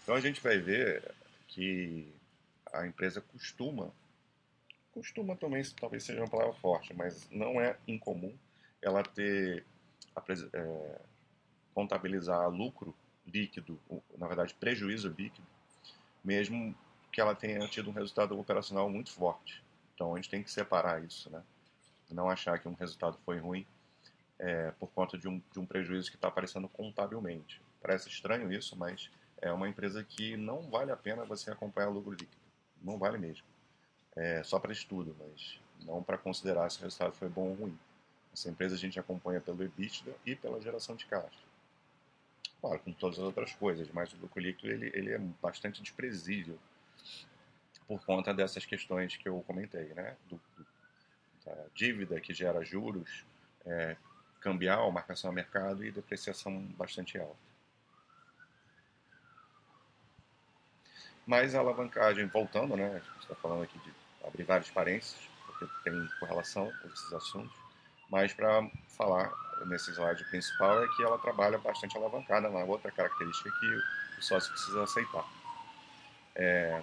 Então 0.04 0.16
a 0.16 0.22
gente 0.22 0.40
vai 0.40 0.60
ver 0.60 1.12
que 1.48 2.08
a 2.72 2.86
empresa 2.86 3.22
costuma, 3.22 3.92
costuma 4.94 5.36
também, 5.36 5.64
talvez 5.80 6.04
seja 6.04 6.22
uma 6.22 6.30
palavra 6.30 6.54
forte, 6.54 6.94
mas 6.94 7.28
não 7.32 7.60
é 7.60 7.76
incomum 7.88 8.34
ela 8.82 9.04
ter, 9.04 9.66
é, 10.54 11.02
contabilizar 11.74 12.50
lucro 12.50 12.96
líquido, 13.26 13.80
na 14.18 14.28
verdade 14.28 14.54
prejuízo 14.54 15.10
líquido, 15.10 15.48
mesmo 16.24 16.76
que 17.12 17.20
ela 17.20 17.36
tenha 17.36 17.68
tido 17.68 17.90
um 17.90 17.94
resultado 17.94 18.40
operacional 18.40 18.90
muito 18.90 19.12
forte. 19.12 19.62
Então 20.02 20.16
a 20.16 20.16
gente 20.16 20.32
tem 20.32 20.42
que 20.42 20.50
separar 20.50 21.04
isso, 21.04 21.30
né? 21.30 21.44
Não 22.10 22.28
achar 22.28 22.58
que 22.58 22.68
um 22.68 22.74
resultado 22.74 23.20
foi 23.24 23.38
ruim 23.38 23.68
é, 24.40 24.72
por 24.72 24.90
conta 24.90 25.16
de 25.16 25.28
um, 25.28 25.40
de 25.54 25.60
um 25.60 25.66
prejuízo 25.66 26.10
que 26.10 26.18
está 26.18 26.28
aparecendo 26.28 26.68
contabilmente. 26.68 27.62
Parece 27.80 28.10
estranho 28.10 28.52
isso, 28.52 28.76
mas 28.76 29.12
é 29.40 29.54
uma 29.54 29.70
empresa 29.70 30.04
que 30.04 30.36
não 30.36 30.72
vale 30.72 30.92
a 30.92 30.98
pena 30.98 31.24
você 31.24 31.52
acompanhar 31.52 31.90
lucro 31.90 32.14
líquido. 32.14 32.42
Não 32.82 32.98
vale 32.98 33.20
mesmo. 33.20 33.46
É 34.16 34.42
só 34.42 34.58
para 34.58 34.72
estudo, 34.72 35.16
mas 35.20 35.60
não 35.86 36.02
para 36.02 36.18
considerar 36.18 36.72
se 36.72 36.80
o 36.80 36.84
resultado 36.84 37.14
foi 37.14 37.30
bom 37.30 37.50
ou 37.50 37.54
ruim. 37.54 37.80
Essa 38.34 38.50
empresa 38.50 38.74
a 38.74 38.80
gente 38.80 39.00
acompanha 39.00 39.40
pelo 39.40 39.62
EBITDA 39.62 40.16
e 40.26 40.36
pela 40.36 40.60
geração 40.60 40.96
de 40.96 41.06
caixa. 41.06 41.46
Claro, 42.60 42.80
com 42.80 42.92
todas 42.92 43.20
as 43.20 43.24
outras 43.24 43.54
coisas, 43.54 43.88
mas 43.94 44.12
o 44.14 44.18
lucro 44.18 44.42
líquido 44.42 44.74
ele, 44.74 44.90
ele 44.96 45.12
é 45.12 45.20
bastante 45.20 45.80
desprezível 45.80 46.58
por 47.88 48.04
conta 48.06 48.34
dessas 48.34 48.66
questões 48.66 49.16
que 49.18 49.28
eu 49.28 49.42
comentei, 49.48 49.94
né? 49.94 50.16
Do, 50.30 50.40
do, 50.58 50.66
da 51.46 51.56
dívida 51.74 52.20
que 52.20 52.34
gera 52.34 52.64
juros, 52.64 53.26
é, 53.66 53.96
cambial, 54.40 54.92
marcação 54.92 55.30
a 55.30 55.34
mercado 55.34 55.84
e 55.86 55.92
depreciação 55.92 56.62
bastante 56.78 57.18
alta. 57.18 57.52
Mas 61.26 61.54
a 61.54 61.60
alavancagem, 61.60 62.26
voltando, 62.28 62.76
né? 62.76 62.88
A 62.88 63.00
gente 63.00 63.20
está 63.22 63.36
falando 63.36 63.64
aqui 63.64 63.78
de 63.80 63.94
abrir 64.24 64.44
vários 64.44 64.70
parênteses, 64.72 65.30
porque 65.46 65.66
tem 65.84 66.10
correlação 66.20 66.72
com 66.82 66.88
esses 66.88 67.14
assuntos, 67.14 67.56
mas 68.10 68.34
para 68.34 68.70
falar 68.90 69.32
nesse 69.66 69.92
slide 69.92 70.24
principal 70.26 70.84
é 70.84 70.88
que 70.96 71.04
ela 71.04 71.18
trabalha 71.20 71.58
bastante 71.58 71.96
alavancada, 71.96 72.50
uma 72.50 72.64
outra 72.64 72.92
característica 72.92 73.52
que 73.52 73.68
o 74.20 74.22
sócio 74.22 74.52
precisa 74.52 74.84
aceitar. 74.84 75.26
É, 76.36 76.82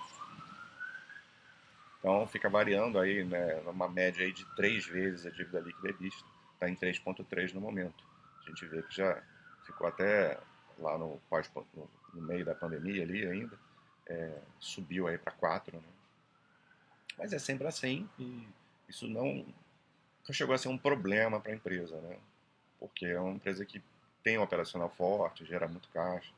então 2.09 2.27
fica 2.27 2.49
variando 2.49 2.99
aí, 2.99 3.23
né, 3.23 3.57
uma 3.67 3.87
média 3.87 4.25
aí 4.25 4.33
de 4.33 4.43
três 4.57 4.87
vezes 4.87 5.27
a 5.27 5.31
dívida 5.31 5.61
líquida 5.61 5.93
vista, 5.93 6.25
está 6.55 6.67
em 6.67 6.75
3,3 6.75 7.53
no 7.53 7.61
momento. 7.61 8.03
A 8.41 8.49
gente 8.49 8.65
vê 8.65 8.83
que 8.83 8.97
já 8.97 9.23
ficou 9.67 9.87
até 9.87 10.41
lá 10.79 10.97
no, 10.97 11.21
no, 11.75 11.91
no 12.15 12.23
meio 12.23 12.47
da 12.47 12.55
pandemia 12.55 13.03
ali 13.03 13.27
ainda, 13.27 13.59
é, 14.07 14.41
subiu 14.59 15.07
aí 15.07 15.19
para 15.19 15.33
4, 15.33 15.77
né? 15.77 15.83
Mas 17.19 17.35
é 17.35 17.38
sempre 17.38 17.67
assim 17.67 18.09
e 18.19 18.49
isso 18.88 19.07
não, 19.07 19.45
não 20.27 20.33
chegou 20.33 20.55
a 20.55 20.59
ser 20.59 20.69
um 20.69 20.79
problema 20.79 21.38
para 21.38 21.53
a 21.53 21.55
empresa, 21.55 22.00
né? 22.00 22.17
porque 22.79 23.05
é 23.05 23.21
uma 23.21 23.35
empresa 23.35 23.67
que 23.67 23.83
tem 24.23 24.38
um 24.38 24.43
operacional 24.43 24.88
forte, 24.88 25.45
gera 25.45 25.69
muito 25.69 25.91
caixa. 25.91 26.33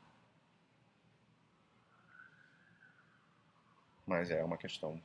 Mas 4.05 4.33
é 4.33 4.43
uma 4.43 4.57
questão. 4.57 5.00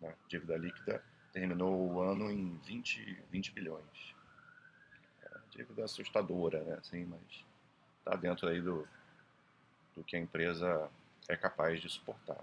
Né? 0.00 0.14
Dívida 0.28 0.56
líquida 0.56 1.02
terminou 1.32 1.92
o 1.92 2.00
ano 2.00 2.30
em 2.30 2.56
20, 2.58 3.24
20 3.30 3.52
bilhões. 3.52 4.14
É 5.22 5.38
dívida 5.50 5.84
assustadora, 5.84 6.62
né? 6.64 6.74
Assim, 6.74 7.04
mas 7.04 7.44
está 7.98 8.16
dentro 8.16 8.48
aí 8.48 8.60
do, 8.60 8.86
do 9.94 10.02
que 10.02 10.16
a 10.16 10.20
empresa 10.20 10.90
é 11.28 11.36
capaz 11.36 11.80
de 11.80 11.88
suportar. 11.88 12.42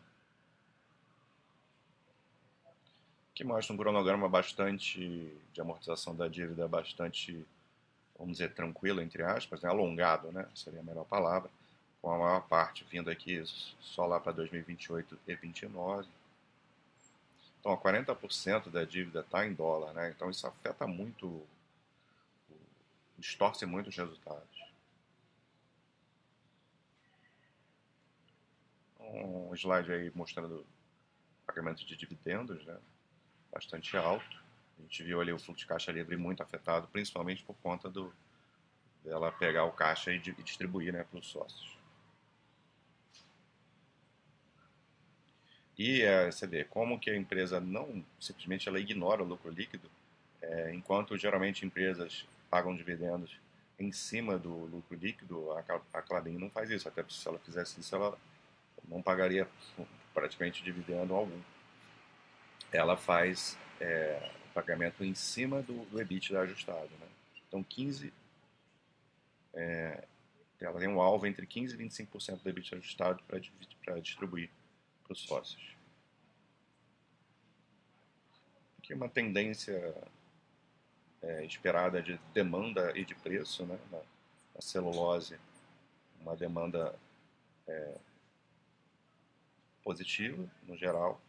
Que 3.33 3.43
mostra 3.43 3.73
um 3.73 3.77
cronograma 3.77 4.27
bastante 4.27 5.35
de 5.53 5.61
amortização 5.61 6.15
da 6.15 6.27
dívida 6.27 6.67
bastante 6.67 7.45
vamos 8.17 8.37
dizer, 8.37 8.53
tranquilo, 8.53 9.01
entre 9.01 9.23
aspas, 9.23 9.61
né? 9.61 9.69
alongado, 9.69 10.31
né? 10.31 10.47
seria 10.55 10.79
a 10.79 10.83
melhor 10.83 11.05
palavra, 11.05 11.49
com 12.01 12.11
a 12.11 12.17
maior 12.17 12.41
parte 12.47 12.85
vindo 12.89 13.09
aqui 13.09 13.41
só 13.79 14.05
lá 14.05 14.19
para 14.19 14.31
2028 14.31 15.13
e 15.13 15.35
2029. 15.35 16.07
Então, 17.67 17.75
40% 17.75 18.69
da 18.69 18.85
dívida 18.85 19.19
está 19.19 19.45
em 19.45 19.53
dólar, 19.53 19.91
né? 19.91 20.09
então 20.15 20.29
isso 20.29 20.47
afeta 20.47 20.87
muito, 20.87 21.45
distorce 23.17 23.65
muito 23.65 23.89
os 23.89 23.97
resultados. 23.97 24.71
Um 29.01 29.53
slide 29.53 29.91
aí 29.91 30.09
mostrando 30.15 30.65
pagamento 31.45 31.85
de 31.85 31.97
dividendos, 31.97 32.65
né? 32.65 32.77
bastante 33.51 33.97
alto. 33.97 34.41
A 34.79 34.83
gente 34.83 35.03
viu 35.03 35.19
ali 35.19 35.33
o 35.33 35.39
fluxo 35.39 35.63
de 35.63 35.67
caixa 35.67 35.91
livre 35.91 36.15
muito 36.15 36.41
afetado, 36.41 36.87
principalmente 36.87 37.43
por 37.43 37.55
conta 37.57 37.89
do, 37.89 38.13
dela 39.03 39.29
pegar 39.29 39.65
o 39.65 39.73
caixa 39.73 40.13
e, 40.13 40.15
e 40.15 40.43
distribuir 40.43 40.93
né, 40.93 41.03
para 41.03 41.19
os 41.19 41.27
sócios. 41.27 41.76
E 45.77 46.01
é, 46.01 46.31
você 46.31 46.47
vê 46.47 46.63
como 46.63 46.99
que 46.99 47.09
a 47.09 47.15
empresa 47.15 47.59
não 47.59 48.03
simplesmente 48.19 48.67
ela 48.67 48.79
ignora 48.79 49.21
o 49.21 49.25
lucro 49.25 49.51
líquido, 49.51 49.89
é, 50.41 50.73
enquanto 50.73 51.17
geralmente 51.17 51.65
empresas 51.65 52.25
pagam 52.49 52.75
dividendos 52.75 53.37
em 53.79 53.91
cima 53.91 54.39
do 54.39 54.49
lucro 54.49 54.97
líquido, 54.97 55.51
a, 55.51 55.81
a 55.93 56.01
Clabin 56.01 56.37
não 56.37 56.49
faz 56.49 56.71
isso. 56.71 56.87
Até 56.87 57.03
se 57.07 57.27
ela 57.27 57.37
fizesse 57.39 57.79
isso, 57.79 57.95
ela 57.95 58.17
não 58.87 59.01
pagaria 59.01 59.47
praticamente 60.13 60.63
dividendo 60.63 61.13
algum. 61.13 61.39
Ela 62.71 62.97
faz 62.97 63.57
é, 63.79 64.31
pagamento 64.53 65.03
em 65.03 65.13
cima 65.13 65.61
do, 65.61 65.85
do 65.85 66.01
EBITDA 66.01 66.41
ajustado. 66.41 66.89
Né? 66.99 67.07
Então, 67.47 67.63
15, 67.63 68.11
é, 69.53 70.03
ela 70.59 70.79
tem 70.79 70.89
um 70.89 70.99
alvo 70.99 71.27
entre 71.27 71.45
15% 71.45 71.73
e 71.73 71.77
25% 71.77 72.41
do 72.41 72.49
EBITDA 72.49 72.77
ajustado 72.77 73.21
para 73.27 73.99
distribuir 73.99 74.49
para 75.07 75.13
os 75.13 75.21
sócios. 75.21 75.75
Aqui 78.77 78.93
uma 78.93 79.09
tendência 79.09 79.95
é, 81.21 81.45
esperada 81.45 82.01
de 82.01 82.17
demanda 82.33 82.91
e 82.97 83.05
de 83.05 83.15
preço 83.15 83.65
né? 83.65 83.79
na, 83.91 83.99
na 84.55 84.61
celulose, 84.61 85.39
uma 86.21 86.35
demanda 86.35 86.93
é, 87.67 87.97
positiva 89.83 90.45
no 90.63 90.75
geral, 90.75 91.19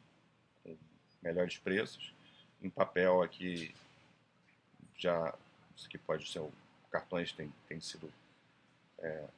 com 0.63 0.77
melhores 1.23 1.57
preços 1.59 2.13
em 2.61 2.69
papel 2.69 3.23
aqui 3.23 3.75
já 4.97 5.33
isso 5.77 5.87
aqui 5.87 5.97
pode 5.97 6.29
ser 6.29 6.41
o 6.41 6.53
cartões 6.91 7.33
tem, 7.33 7.53
tem 7.69 7.81
sido 7.81 8.13
é, 8.99 9.29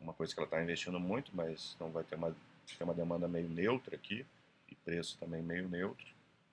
uma 0.00 0.12
coisa 0.12 0.32
que 0.34 0.40
ela 0.40 0.46
está 0.46 0.62
investindo 0.62 0.98
muito, 0.98 1.30
mas 1.34 1.76
não 1.78 1.90
vai 1.90 2.02
ter 2.04 2.16
uma, 2.16 2.34
ter 2.76 2.84
uma 2.84 2.94
demanda 2.94 3.28
meio 3.28 3.48
neutra 3.48 3.96
aqui 3.96 4.26
e 4.68 4.74
preço 4.74 5.18
também 5.18 5.42
meio 5.42 5.68
neutro. 5.68 6.06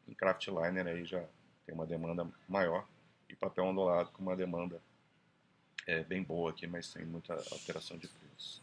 Em 0.08 0.13
Craftliner 0.13 0.88
aí 0.88 1.06
já 1.06 1.23
tem 1.65 1.75
uma 1.75 1.86
demanda 1.86 2.27
maior 2.47 2.88
e 3.30 3.36
papel 3.36 3.65
ondulado 3.65 4.10
com 4.12 4.21
uma 4.21 4.36
demanda 4.36 4.82
é, 5.86 6.03
bem 6.03 6.23
boa 6.23 6.51
aqui, 6.51 6.67
mas 6.67 6.88
sem 6.88 7.06
muita 7.06 7.34
alteração 7.34 7.97
de 7.97 8.08
preço. 8.08 8.62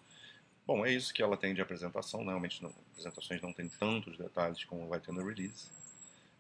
Bom, 0.67 0.85
é 0.85 0.93
isso 0.93 1.13
que 1.13 1.23
ela 1.23 1.37
tem 1.37 1.55
de 1.55 1.61
apresentação. 1.61 2.25
Realmente, 2.25 2.63
não, 2.63 2.73
apresentações 2.93 3.41
não 3.43 3.53
tem 3.53 3.69
tantos 3.69 4.17
detalhes 4.17 4.65
como 4.65 4.89
vai 4.89 5.01
ter 5.01 5.13
no 5.13 5.27
release. 5.27 5.69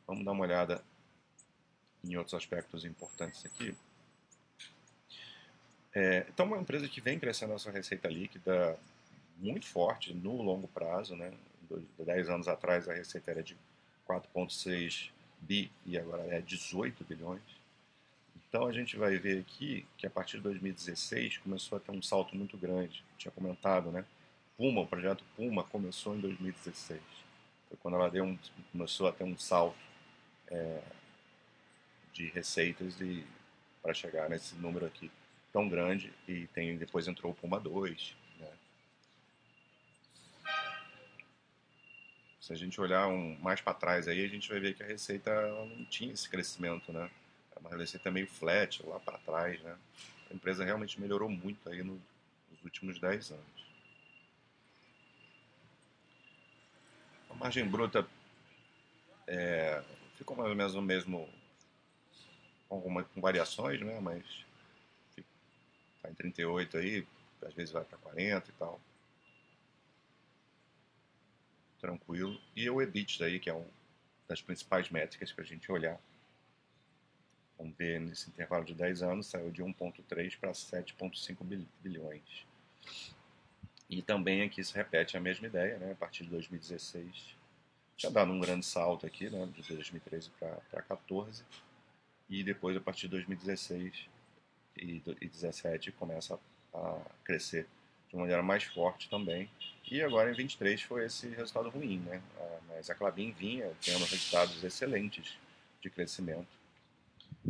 Vamos 0.06 0.24
dar 0.24 0.32
uma 0.32 0.44
olhada 0.44 0.82
em 2.02 2.16
outros 2.16 2.34
aspectos 2.34 2.84
importantes 2.84 3.44
aqui. 3.44 3.74
É, 5.94 6.26
então, 6.28 6.46
uma 6.46 6.58
empresa 6.58 6.88
que 6.88 7.00
vem 7.00 7.18
crescendo 7.18 7.52
a 7.52 7.58
sua 7.58 7.72
receita 7.72 8.08
líquida 8.08 8.78
muito 9.38 9.66
forte 9.66 10.12
no 10.12 10.40
longo 10.42 10.68
prazo, 10.68 11.16
né? 11.16 11.32
10 11.98 12.28
anos 12.28 12.48
atrás 12.48 12.88
a 12.88 12.94
receita 12.94 13.30
era 13.30 13.42
de 13.42 13.56
4,6 14.08 15.10
bi 15.40 15.70
e 15.84 15.98
agora 15.98 16.22
é 16.34 16.40
18 16.40 17.04
bilhões. 17.04 17.42
Então 18.48 18.66
a 18.66 18.72
gente 18.72 18.96
vai 18.96 19.18
ver 19.18 19.40
aqui 19.40 19.84
que 19.96 20.06
a 20.06 20.10
partir 20.10 20.36
de 20.36 20.44
2016 20.44 21.38
começou 21.38 21.76
a 21.76 21.80
ter 21.80 21.90
um 21.90 22.02
salto 22.02 22.36
muito 22.36 22.56
grande. 22.56 23.02
Eu 23.12 23.18
tinha 23.18 23.32
comentado, 23.32 23.90
né? 23.90 24.04
Puma, 24.56 24.82
o 24.82 24.86
projeto 24.86 25.24
Puma 25.36 25.64
começou 25.64 26.14
em 26.14 26.20
2016. 26.20 27.00
Foi 27.68 27.76
quando 27.78 27.94
ela 27.94 28.08
deu 28.08 28.24
um, 28.24 28.38
começou 28.70 29.08
a 29.08 29.12
ter 29.12 29.24
um 29.24 29.36
salto 29.36 29.76
é, 30.48 30.80
de 32.12 32.26
receitas 32.28 32.96
para 33.82 33.92
chegar 33.92 34.30
nesse 34.30 34.54
número 34.54 34.86
aqui 34.86 35.10
tão 35.52 35.68
grande 35.68 36.12
e 36.28 36.46
tem 36.48 36.76
depois 36.76 37.08
entrou 37.08 37.32
o 37.32 37.34
Puma 37.34 37.60
2 37.60 38.16
né? 38.38 38.48
Se 42.44 42.52
a 42.52 42.56
gente 42.56 42.80
olhar 42.80 43.08
um, 43.08 43.36
mais 43.40 43.60
para 43.60 43.74
trás 43.74 44.08
aí 44.08 44.24
a 44.24 44.28
gente 44.28 44.48
vai 44.48 44.60
ver 44.60 44.74
que 44.74 44.82
a 44.82 44.86
receita 44.86 45.30
não 45.64 45.84
tinha 45.86 46.12
esse 46.12 46.28
crescimento 46.28 46.92
né 46.92 47.10
é 47.56 47.58
uma 47.58 47.76
receita 47.76 48.10
meio 48.10 48.26
flat 48.26 48.84
lá 48.86 49.00
para 49.00 49.18
trás 49.18 49.60
né 49.62 49.76
a 50.30 50.34
empresa 50.34 50.64
realmente 50.64 51.00
melhorou 51.00 51.28
muito 51.28 51.68
aí 51.68 51.82
no, 51.82 51.94
nos 52.50 52.62
últimos 52.62 52.98
10 52.98 53.30
anos 53.30 53.64
a 57.30 57.34
margem 57.34 57.66
bruta 57.66 58.06
é, 59.26 59.82
ficou 60.16 60.36
mais 60.36 60.50
ou 60.50 60.56
menos 60.56 60.74
no 60.74 60.82
mesmo, 60.82 61.28
com, 62.68 62.76
alguma, 62.76 63.04
com 63.04 63.20
variações, 63.20 63.80
né? 63.80 63.98
Mas 64.00 64.24
está 65.96 66.10
em 66.10 66.14
38 66.14 66.76
aí, 66.76 67.06
às 67.42 67.54
vezes 67.54 67.72
vai 67.72 67.84
para 67.84 67.98
40 67.98 68.48
e 68.48 68.52
tal. 68.54 68.80
Tranquilo. 71.84 72.40
E 72.56 72.70
o 72.70 72.80
EBITDA 72.80 73.26
aí, 73.26 73.38
que 73.38 73.50
é 73.50 73.54
um, 73.54 73.66
das 74.26 74.40
principais 74.40 74.88
métricas 74.88 75.30
para 75.30 75.44
a 75.44 75.46
gente 75.46 75.70
olhar. 75.70 76.00
Vamos 77.58 77.76
ver 77.76 78.00
nesse 78.00 78.30
intervalo 78.30 78.64
de 78.64 78.72
10 78.72 79.02
anos, 79.02 79.26
saiu 79.26 79.50
de 79.50 79.62
1,3 79.62 80.38
para 80.38 80.50
7,5 80.52 81.66
bilhões. 81.82 82.46
E 83.90 84.00
também 84.00 84.40
aqui 84.40 84.64
se 84.64 84.74
repete 84.74 85.18
a 85.18 85.20
mesma 85.20 85.46
ideia, 85.46 85.76
né? 85.76 85.92
a 85.92 85.94
partir 85.94 86.24
de 86.24 86.30
2016. 86.30 87.36
Tinha 87.98 88.10
dado 88.10 88.32
um 88.32 88.40
grande 88.40 88.64
salto 88.64 89.04
aqui, 89.04 89.28
né? 89.28 89.46
de 89.54 89.74
2013 89.74 90.30
para 90.40 90.48
2014. 90.72 91.44
E 92.30 92.42
depois, 92.42 92.74
a 92.78 92.80
partir 92.80 93.02
de 93.02 93.08
2016 93.08 94.08
e 94.78 95.00
2017, 95.00 95.92
começa 95.92 96.40
a 96.72 96.98
crescer 97.24 97.66
de 98.08 98.16
maneira 98.16 98.42
mais 98.42 98.64
forte 98.64 99.10
também. 99.10 99.50
E 99.90 100.02
agora 100.02 100.30
em 100.30 100.34
23 100.34 100.80
foi 100.82 101.04
esse 101.04 101.28
resultado 101.28 101.68
ruim, 101.68 101.98
né? 101.98 102.22
Mas 102.68 102.88
a 102.88 102.94
Clabin 102.94 103.32
vinha 103.32 103.70
tendo 103.82 104.04
resultados 104.04 104.64
excelentes 104.64 105.36
de 105.80 105.90
crescimento. 105.90 106.48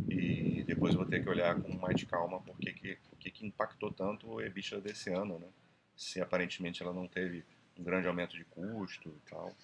E 0.09 0.63
depois 0.63 0.93
eu 0.93 0.99
vou 0.99 1.09
ter 1.09 1.23
que 1.23 1.29
olhar 1.29 1.59
com 1.61 1.73
mais 1.77 2.03
calma 2.03 2.41
porque 2.41 2.73
que, 2.73 2.97
o 3.13 3.15
que, 3.15 3.31
que 3.31 3.45
impactou 3.45 3.91
tanto 3.91 4.27
o 4.27 4.41
EBITDA 4.41 4.81
desse 4.81 5.09
ano, 5.11 5.39
né? 5.39 5.47
Se 5.95 6.21
aparentemente 6.21 6.83
ela 6.83 6.93
não 6.93 7.07
teve 7.07 7.45
um 7.77 7.83
grande 7.83 8.07
aumento 8.07 8.35
de 8.35 8.43
custo 8.43 9.09
e 9.09 9.29
tal. 9.29 9.55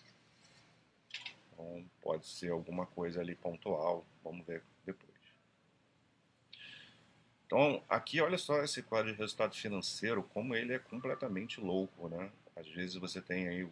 Então 1.52 1.86
pode 2.02 2.26
ser 2.26 2.52
alguma 2.52 2.86
coisa 2.86 3.20
ali 3.20 3.36
pontual. 3.36 4.06
Vamos 4.24 4.46
ver 4.46 4.64
depois. 4.86 5.12
Então, 7.46 7.84
aqui 7.90 8.22
olha 8.22 8.38
só 8.38 8.64
esse 8.64 8.82
quadro 8.82 9.12
de 9.12 9.18
resultado 9.18 9.54
financeiro, 9.54 10.24
como 10.24 10.56
ele 10.56 10.74
é 10.74 10.80
completamente 10.80 11.60
louco, 11.60 12.08
né? 12.08 12.32
Às 12.56 12.68
vezes 12.70 12.96
você 12.96 13.22
tem 13.22 13.48
aí 13.48 13.68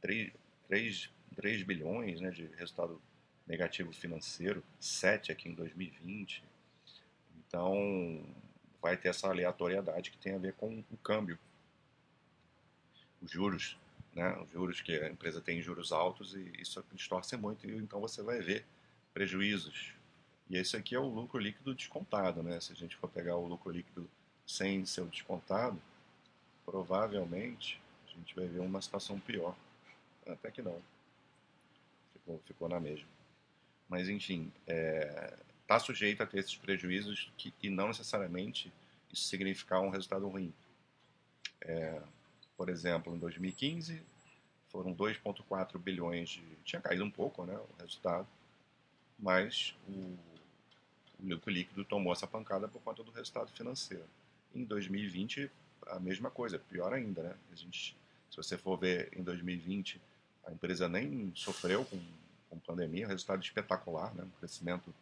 3, 0.00 0.32
3, 0.68 1.10
3 1.36 1.62
bilhões 1.62 2.20
né, 2.20 2.30
de 2.30 2.46
resultado 2.56 3.00
negativo 3.46 3.92
financeiro, 3.92 4.62
7 4.78 5.32
aqui 5.32 5.48
em 5.48 5.54
2020. 5.54 6.42
Então, 7.38 8.24
vai 8.80 8.96
ter 8.96 9.08
essa 9.08 9.28
aleatoriedade 9.28 10.10
que 10.10 10.18
tem 10.18 10.34
a 10.34 10.38
ver 10.38 10.54
com 10.54 10.84
o 10.90 10.96
câmbio. 10.98 11.38
Os 13.20 13.30
juros, 13.30 13.76
né? 14.14 14.36
Os 14.38 14.50
juros 14.50 14.80
que 14.80 14.92
a 14.92 15.08
empresa 15.08 15.40
tem 15.40 15.60
juros 15.60 15.92
altos 15.92 16.34
e 16.34 16.52
isso 16.58 16.84
distorce 16.92 17.36
muito, 17.36 17.68
e 17.68 17.76
então 17.76 18.00
você 18.00 18.22
vai 18.22 18.40
ver 18.40 18.64
prejuízos 19.12 19.94
e 20.50 20.56
esse 20.56 20.76
aqui 20.76 20.96
é 20.96 20.98
o 20.98 21.06
lucro 21.06 21.38
líquido 21.38 21.72
descontado, 21.72 22.42
né? 22.42 22.58
Se 22.58 22.72
a 22.72 22.74
gente 22.74 22.96
for 22.96 23.08
pegar 23.08 23.36
o 23.36 23.46
lucro 23.46 23.70
líquido 23.70 24.10
sem 24.44 24.84
ser 24.84 25.04
descontado, 25.04 25.80
provavelmente 26.66 27.80
a 28.20 28.22
gente 28.22 28.34
vai 28.34 28.46
ver 28.46 28.60
uma 28.60 28.80
situação 28.80 29.18
pior. 29.18 29.56
Até 30.26 30.50
que 30.50 30.62
não. 30.62 30.80
Ficou, 32.12 32.40
ficou 32.46 32.68
na 32.68 32.78
mesma. 32.78 33.08
Mas, 33.88 34.08
enfim, 34.08 34.52
está 34.60 34.72
é, 34.72 35.36
tá 35.66 35.78
sujeito 35.78 36.22
a 36.22 36.26
ter 36.26 36.38
esses 36.38 36.54
prejuízos 36.56 37.32
que, 37.36 37.52
e 37.62 37.70
não 37.70 37.88
necessariamente 37.88 38.72
isso 39.12 39.24
significar 39.28 39.80
um 39.80 39.90
resultado 39.90 40.28
ruim. 40.28 40.52
É, 41.62 42.00
por 42.56 42.68
exemplo, 42.68 43.14
em 43.14 43.18
2015 43.18 44.00
foram 44.68 44.94
2,4 44.94 45.78
bilhões 45.78 46.30
de. 46.30 46.42
Tinha 46.64 46.80
caído 46.80 47.04
um 47.04 47.10
pouco 47.10 47.44
né, 47.44 47.56
o 47.56 47.82
resultado, 47.82 48.28
mas 49.18 49.74
o 49.88 50.16
o 51.22 51.28
lucro 51.28 51.50
líquido 51.50 51.84
tomou 51.84 52.12
essa 52.12 52.26
pancada 52.26 52.66
por 52.66 52.80
conta 52.82 53.02
do 53.02 53.10
resultado 53.10 53.50
financeiro. 53.52 54.04
Em 54.54 54.64
2020, 54.64 55.50
a 55.88 56.00
mesma 56.00 56.30
coisa, 56.30 56.58
pior 56.58 56.92
ainda, 56.92 57.22
né? 57.22 57.36
A 57.52 57.54
gente, 57.54 57.96
se 58.30 58.36
você 58.36 58.56
for 58.56 58.78
ver 58.78 59.10
em 59.16 59.22
2020, 59.22 60.00
a 60.46 60.52
empresa 60.52 60.88
nem 60.88 61.32
sofreu 61.34 61.84
com, 61.84 62.00
com 62.48 62.58
pandemia, 62.58 63.06
resultado 63.06 63.42
espetacular, 63.42 64.14
né? 64.14 64.24
Um 64.24 64.38
crescimento 64.38 64.94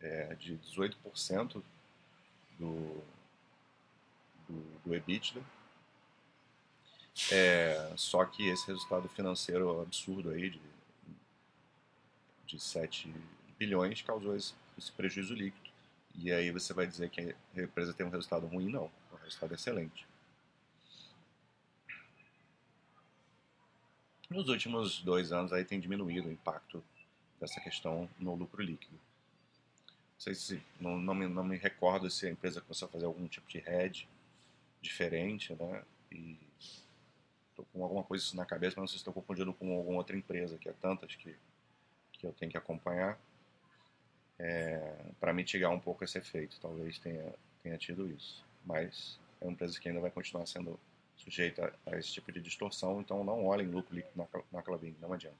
é, 0.00 0.34
de 0.34 0.56
18% 0.58 1.62
do, 2.58 3.02
do, 4.48 4.80
do 4.84 4.94
EBITDA. 4.94 5.42
É, 7.30 7.92
só 7.96 8.24
que 8.24 8.48
esse 8.48 8.66
resultado 8.66 9.08
financeiro 9.08 9.82
absurdo 9.82 10.30
aí 10.30 10.50
de, 10.50 10.60
de 12.46 12.58
7 12.58 13.14
bilhões 13.58 14.00
causou 14.00 14.34
esse 14.34 14.54
esse 14.78 14.92
prejuízo 14.92 15.34
líquido. 15.34 15.70
E 16.14 16.32
aí 16.32 16.50
você 16.50 16.72
vai 16.72 16.86
dizer 16.86 17.08
que 17.10 17.34
a 17.56 17.62
empresa 17.62 17.92
tem 17.92 18.04
um 18.04 18.10
resultado 18.10 18.46
ruim? 18.46 18.70
Não, 18.70 18.90
é 19.12 19.14
um 19.14 19.24
resultado 19.24 19.54
excelente. 19.54 20.06
Nos 24.32 24.48
últimos 24.48 25.00
dois 25.00 25.30
anos 25.30 25.52
aí 25.52 25.62
tem 25.62 25.78
diminuído 25.78 26.28
o 26.28 26.32
impacto 26.32 26.82
dessa 27.38 27.60
questão 27.60 28.08
no 28.18 28.34
lucro 28.34 28.62
líquido. 28.62 28.94
Não 28.94 30.20
sei 30.20 30.34
se 30.34 30.62
não, 30.80 30.96
não, 30.98 31.14
me, 31.14 31.28
não 31.28 31.44
me 31.44 31.56
recordo 31.56 32.08
se 32.08 32.26
a 32.26 32.30
empresa 32.30 32.60
começou 32.62 32.86
a 32.86 32.90
fazer 32.90 33.04
algum 33.04 33.28
tipo 33.28 33.46
de 33.46 33.58
hedge 33.58 34.08
diferente, 34.80 35.54
né? 35.54 35.82
E 36.10 36.38
estou 37.50 37.66
com 37.72 37.84
alguma 37.84 38.02
coisa 38.02 38.34
na 38.34 38.46
cabeça, 38.46 38.76
mas 38.76 38.82
não 38.82 38.86
sei 38.86 38.94
se 38.94 39.00
estou 39.00 39.12
confundindo 39.12 39.52
com 39.52 39.76
alguma 39.76 39.98
outra 39.98 40.16
empresa, 40.16 40.56
que 40.56 40.68
é 40.68 40.72
tantas 40.80 41.14
que, 41.14 41.36
que 42.12 42.26
eu 42.26 42.32
tenho 42.32 42.50
que 42.50 42.56
acompanhar 42.56 43.18
é, 44.38 45.10
para 45.20 45.34
mitigar 45.34 45.70
um 45.70 45.80
pouco 45.80 46.04
esse 46.04 46.16
efeito. 46.16 46.58
Talvez 46.58 46.98
tenha, 46.98 47.34
tenha 47.62 47.76
tido 47.76 48.10
isso. 48.10 48.42
Mas 48.64 49.18
é 49.40 49.44
uma 49.44 49.52
empresa 49.52 49.78
que 49.78 49.88
ainda 49.88 50.00
vai 50.00 50.10
continuar 50.10 50.46
sendo 50.46 50.80
sujeita 51.22 51.72
a, 51.86 51.96
esse 51.98 52.12
tipo 52.12 52.32
de 52.32 52.40
distorção, 52.40 53.00
então 53.00 53.24
não 53.24 53.46
olhem 53.46 53.66
lucro 53.66 53.94
líquido 53.94 54.16
na, 54.16 54.26
na 54.50 54.62
Clabin, 54.62 54.94
não 55.00 55.12
adianta. 55.12 55.36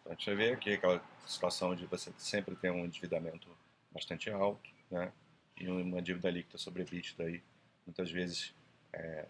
Então, 0.00 0.12
a 0.12 0.14
gente 0.14 0.34
ver 0.34 0.54
aqui 0.54 0.74
aquela 0.74 1.02
situação 1.26 1.74
de 1.74 1.86
você 1.86 2.12
sempre 2.18 2.54
ter 2.56 2.70
um 2.70 2.84
endividamento 2.84 3.48
bastante 3.90 4.30
alto, 4.30 4.70
né? 4.90 5.12
E 5.56 5.68
uma 5.68 6.02
dívida 6.02 6.30
líquida 6.30 6.58
sobre 6.58 6.82
aí, 7.22 7.42
muitas 7.86 8.10
vezes 8.10 8.54
é, 8.92 9.26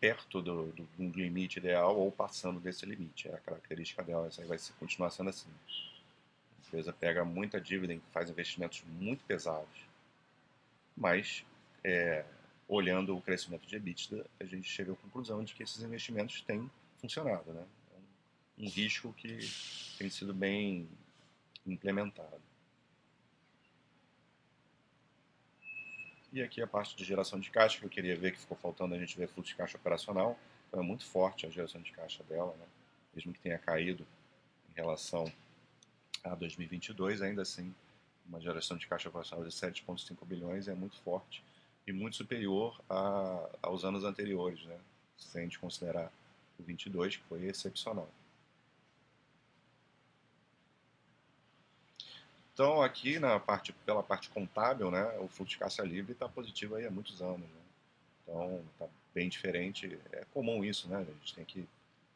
perto 0.00 0.40
do, 0.40 0.66
do, 0.72 0.84
do, 0.84 1.18
limite 1.18 1.58
ideal 1.58 1.98
ou 1.98 2.10
passando 2.12 2.60
desse 2.60 2.86
limite. 2.86 3.28
É 3.28 3.34
a 3.34 3.38
característica 3.38 4.02
dela, 4.02 4.28
essa 4.28 4.44
vai 4.46 4.58
continuar 4.78 5.10
sendo 5.10 5.30
assim. 5.30 5.48
Empresa 6.70 6.92
pega 6.92 7.24
muita 7.24 7.60
dívida 7.60 8.00
faz 8.12 8.30
investimentos 8.30 8.84
muito 8.86 9.24
pesados, 9.24 9.88
mas 10.96 11.44
é, 11.82 12.24
olhando 12.68 13.16
o 13.16 13.20
crescimento 13.20 13.66
de 13.66 13.74
EBITDA, 13.74 14.24
a 14.38 14.44
gente 14.44 14.68
chega 14.68 14.92
à 14.92 14.96
conclusão 14.96 15.42
de 15.42 15.52
que 15.52 15.64
esses 15.64 15.82
investimentos 15.82 16.40
têm 16.42 16.70
funcionado. 16.98 17.52
Né? 17.52 17.66
É 17.92 18.62
um, 18.62 18.66
um 18.66 18.68
risco 18.70 19.12
que 19.14 19.40
tem 19.98 20.08
sido 20.08 20.32
bem 20.32 20.88
implementado. 21.66 22.40
E 26.32 26.40
aqui 26.40 26.62
a 26.62 26.66
parte 26.68 26.94
de 26.94 27.04
geração 27.04 27.40
de 27.40 27.50
caixa, 27.50 27.80
que 27.80 27.84
eu 27.84 27.90
queria 27.90 28.16
ver 28.16 28.30
que 28.30 28.38
ficou 28.38 28.56
faltando 28.56 28.94
a 28.94 28.98
gente 28.98 29.18
ver 29.18 29.26
fluxo 29.26 29.50
de 29.50 29.56
caixa 29.56 29.76
operacional. 29.76 30.38
Então 30.68 30.78
é 30.78 30.84
muito 30.84 31.04
forte 31.04 31.46
a 31.46 31.50
geração 31.50 31.80
de 31.80 31.90
caixa 31.90 32.22
dela, 32.22 32.54
né? 32.56 32.66
mesmo 33.12 33.32
que 33.32 33.40
tenha 33.40 33.58
caído 33.58 34.06
em 34.70 34.74
relação 34.76 35.24
a 36.24 36.34
2022, 36.34 37.22
ainda 37.22 37.42
assim 37.42 37.74
uma 38.26 38.40
geração 38.40 38.76
de 38.76 38.86
caixa 38.86 39.08
operacional 39.08 39.44
de 39.44 39.50
7,5 39.50 40.24
bilhões 40.24 40.68
é 40.68 40.74
muito 40.74 40.96
forte 40.98 41.42
e 41.86 41.92
muito 41.92 42.16
superior 42.16 42.80
a, 42.88 43.48
aos 43.62 43.84
anos 43.84 44.04
anteriores, 44.04 44.62
né? 44.64 44.78
se 45.18 45.38
a 45.38 45.42
gente 45.42 45.58
considerar 45.58 46.12
o 46.58 46.62
22, 46.62 47.16
que 47.16 47.22
foi 47.24 47.44
excepcional. 47.46 48.08
Então, 52.52 52.82
aqui 52.82 53.18
na 53.18 53.40
parte, 53.40 53.72
pela 53.72 54.02
parte 54.02 54.28
contábil, 54.28 54.90
né, 54.90 55.02
o 55.18 55.28
fluxo 55.28 55.54
de 55.54 55.58
caixa 55.58 55.82
livre 55.82 56.12
está 56.12 56.28
positivo 56.28 56.74
aí 56.74 56.86
há 56.86 56.90
muitos 56.90 57.22
anos. 57.22 57.40
Né? 57.40 57.60
Então, 58.22 58.64
está 58.72 58.86
bem 59.14 59.28
diferente. 59.28 59.98
É 60.12 60.24
comum 60.32 60.62
isso, 60.62 60.88
né? 60.88 60.98
A 60.98 61.04
gente 61.04 61.34
tem 61.34 61.44
que 61.44 61.66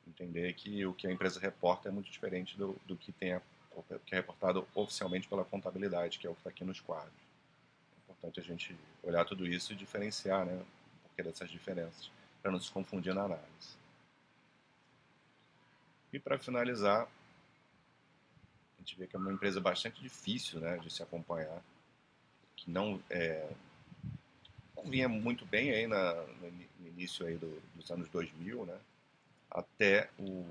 entender 0.07 0.53
que 0.53 0.85
o 0.85 0.93
que 0.93 1.07
a 1.07 1.13
empresa 1.13 1.41
reporta 1.41 1.89
é 1.89 1.93
muito 1.93 2.11
diferente 2.11 2.59
do, 2.59 2.77
do 2.87 2.95
que, 2.95 3.11
tem 3.11 3.33
a, 3.33 3.43
que 3.83 4.15
é 4.15 4.19
reportado 4.19 4.67
oficialmente 4.75 5.29
pela 5.29 5.45
contabilidade, 5.45 6.19
que 6.19 6.27
é 6.27 6.31
o 6.31 6.35
que 6.35 6.41
está 6.41 6.51
aqui 6.51 6.65
nos 6.65 6.81
quadros. 6.81 7.13
É 7.99 8.03
importante 8.03 8.41
a 8.41 8.43
gente 8.43 8.77
olhar 9.03 9.25
tudo 9.25 9.47
isso 9.47 9.73
e 9.73 9.77
diferenciar 9.77 10.45
né, 10.47 10.55
o 10.55 11.09
porquê 11.09 11.23
dessas 11.23 11.51
diferenças, 11.51 12.11
para 12.43 12.51
não 12.51 12.61
se 12.61 12.71
confundir 12.71 13.15
na 13.15 13.25
análise. 13.25 13.77
E 16.13 16.19
para 16.19 16.39
finalizar, 16.39 17.09
gente 18.85 18.99
vê 18.99 19.07
que 19.07 19.17
é 19.17 19.19
uma 19.19 19.33
empresa 19.33 19.61
bastante 19.61 20.03
difícil 20.03 20.61
né, 20.61 20.77
de 20.77 20.93
se 20.93 21.03
acompanhar, 21.03 21.63
que 22.55 22.71
não, 22.71 23.03
é, 23.09 23.51
não 24.77 24.85
vinha 24.85 25.09
muito 25.09 25.47
bem 25.47 25.71
aí 25.71 25.87
na, 25.87 26.13
no 26.13 26.87
início 26.87 27.27
aí 27.27 27.37
do, 27.37 27.61
dos 27.75 27.91
anos 27.91 28.09
2000, 28.11 28.67
né, 28.67 28.79
até 29.51 30.11
o 30.19 30.45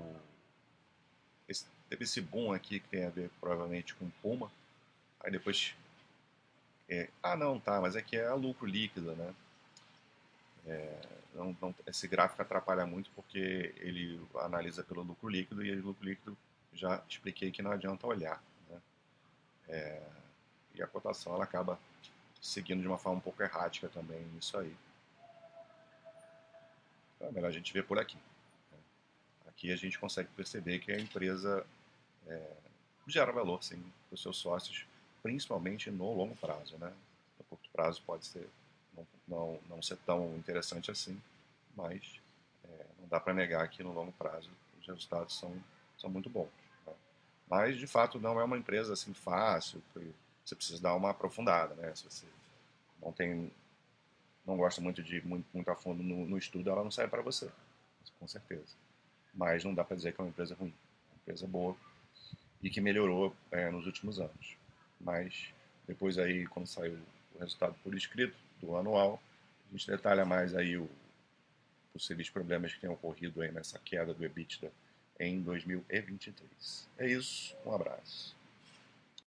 teve 1.94 2.04
esse 2.04 2.20
boom 2.20 2.52
aqui 2.52 2.80
que 2.80 2.88
tem 2.88 3.04
a 3.04 3.10
ver 3.10 3.30
provavelmente 3.40 3.94
com 3.94 4.10
Puma, 4.20 4.50
aí 5.20 5.30
depois 5.30 5.74
é, 6.88 7.08
ah 7.22 7.36
não, 7.36 7.60
tá, 7.60 7.80
mas 7.80 7.94
é, 7.94 8.04
é 8.12 8.26
a 8.26 8.34
lucro 8.34 8.66
líquido, 8.66 9.14
né, 9.14 9.34
é, 10.66 11.00
não, 11.34 11.56
não, 11.60 11.74
esse 11.86 12.08
gráfico 12.08 12.40
atrapalha 12.40 12.86
muito 12.86 13.10
porque 13.14 13.74
ele 13.78 14.20
analisa 14.36 14.82
pelo 14.82 15.02
lucro 15.02 15.28
líquido 15.28 15.64
e 15.64 15.72
o 15.72 15.86
lucro 15.86 16.04
líquido 16.04 16.36
já 16.72 17.02
expliquei 17.08 17.50
que 17.50 17.62
não 17.62 17.70
adianta 17.70 18.06
olhar. 18.06 18.42
Né? 18.68 18.80
É, 19.68 20.02
e 20.74 20.82
a 20.82 20.86
cotação 20.86 21.34
ela 21.34 21.44
acaba 21.44 21.78
seguindo 22.40 22.80
de 22.80 22.88
uma 22.88 22.98
forma 22.98 23.18
um 23.18 23.22
pouco 23.22 23.42
errática 23.42 23.88
também 23.88 24.24
isso 24.38 24.56
aí. 24.58 24.74
Então 27.16 27.28
é 27.28 27.32
melhor 27.32 27.48
a 27.48 27.52
gente 27.52 27.72
ver 27.72 27.84
por 27.84 27.98
aqui. 27.98 28.16
Né? 28.72 28.78
Aqui 29.48 29.72
a 29.72 29.76
gente 29.76 29.98
consegue 29.98 30.28
perceber 30.36 30.78
que 30.78 30.92
a 30.92 30.98
empresa 30.98 31.64
é, 32.26 32.50
gera 33.06 33.32
valor 33.32 33.62
sim 33.62 33.80
para 34.08 34.14
os 34.14 34.22
seus 34.22 34.36
sócios, 34.36 34.86
principalmente 35.22 35.90
no 35.90 36.14
longo 36.14 36.34
prazo. 36.36 36.76
Né? 36.78 36.92
No 37.38 37.44
curto 37.44 37.68
prazo 37.70 38.02
pode 38.06 38.26
ser 38.26 38.48
não, 38.96 39.06
não, 39.26 39.60
não 39.68 39.82
ser 39.82 39.96
tão 39.98 40.36
interessante 40.36 40.90
assim, 40.90 41.20
mas 41.76 42.20
é, 42.64 42.86
não 43.00 43.08
dá 43.08 43.20
para 43.20 43.34
negar 43.34 43.68
que 43.68 43.82
no 43.82 43.92
longo 43.92 44.12
prazo 44.12 44.50
os 44.80 44.86
resultados 44.86 45.38
são, 45.38 45.54
são 45.98 46.10
muito 46.10 46.30
bons. 46.30 46.50
Né? 46.86 46.92
Mas, 47.48 47.78
de 47.78 47.86
fato, 47.86 48.20
não 48.20 48.40
é 48.40 48.44
uma 48.44 48.58
empresa 48.58 48.92
assim 48.92 49.12
fácil, 49.12 49.82
você 50.44 50.54
precisa 50.54 50.80
dar 50.80 50.94
uma 50.94 51.10
aprofundada. 51.10 51.74
Né? 51.74 51.94
Se 51.94 52.04
você 52.04 52.26
não 53.00 53.12
tem 53.12 53.50
não 54.46 54.58
gosta 54.58 54.78
muito 54.80 55.02
de 55.02 55.26
muito, 55.26 55.46
muito 55.54 55.70
a 55.70 55.74
fundo 55.74 56.02
no, 56.02 56.26
no 56.26 56.36
estudo, 56.36 56.68
ela 56.68 56.84
não 56.84 56.90
serve 56.90 57.10
para 57.10 57.22
você, 57.22 57.50
com 58.20 58.28
certeza. 58.28 58.76
Mas 59.32 59.64
não 59.64 59.74
dá 59.74 59.82
para 59.82 59.96
dizer 59.96 60.12
que 60.12 60.20
é 60.20 60.24
uma 60.24 60.28
empresa 60.28 60.54
ruim, 60.54 60.68
é 60.68 61.12
uma 61.12 61.16
empresa 61.22 61.46
boa 61.46 61.74
e 62.64 62.70
que 62.70 62.80
melhorou 62.80 63.36
é, 63.52 63.70
nos 63.70 63.86
últimos 63.86 64.18
anos. 64.18 64.56
Mas 65.00 65.52
depois 65.86 66.18
aí, 66.18 66.46
quando 66.46 66.66
saiu 66.66 66.98
o 67.34 67.38
resultado 67.38 67.76
por 67.84 67.94
escrito, 67.94 68.34
do 68.64 68.76
anual. 68.76 69.22
A 69.68 69.76
gente 69.76 69.86
detalha 69.86 70.24
mais 70.24 70.54
aí 70.54 70.76
o 70.76 70.88
possíveis 71.92 72.28
problemas 72.28 72.72
que 72.72 72.80
têm 72.80 72.90
ocorrido 72.90 73.40
aí 73.40 73.52
nessa 73.52 73.78
queda 73.78 74.12
do 74.12 74.24
EBITDA 74.24 74.72
em 75.20 75.40
2023. 75.40 76.88
É 76.98 77.06
isso, 77.06 77.54
um 77.64 77.72
abraço. 77.72 78.34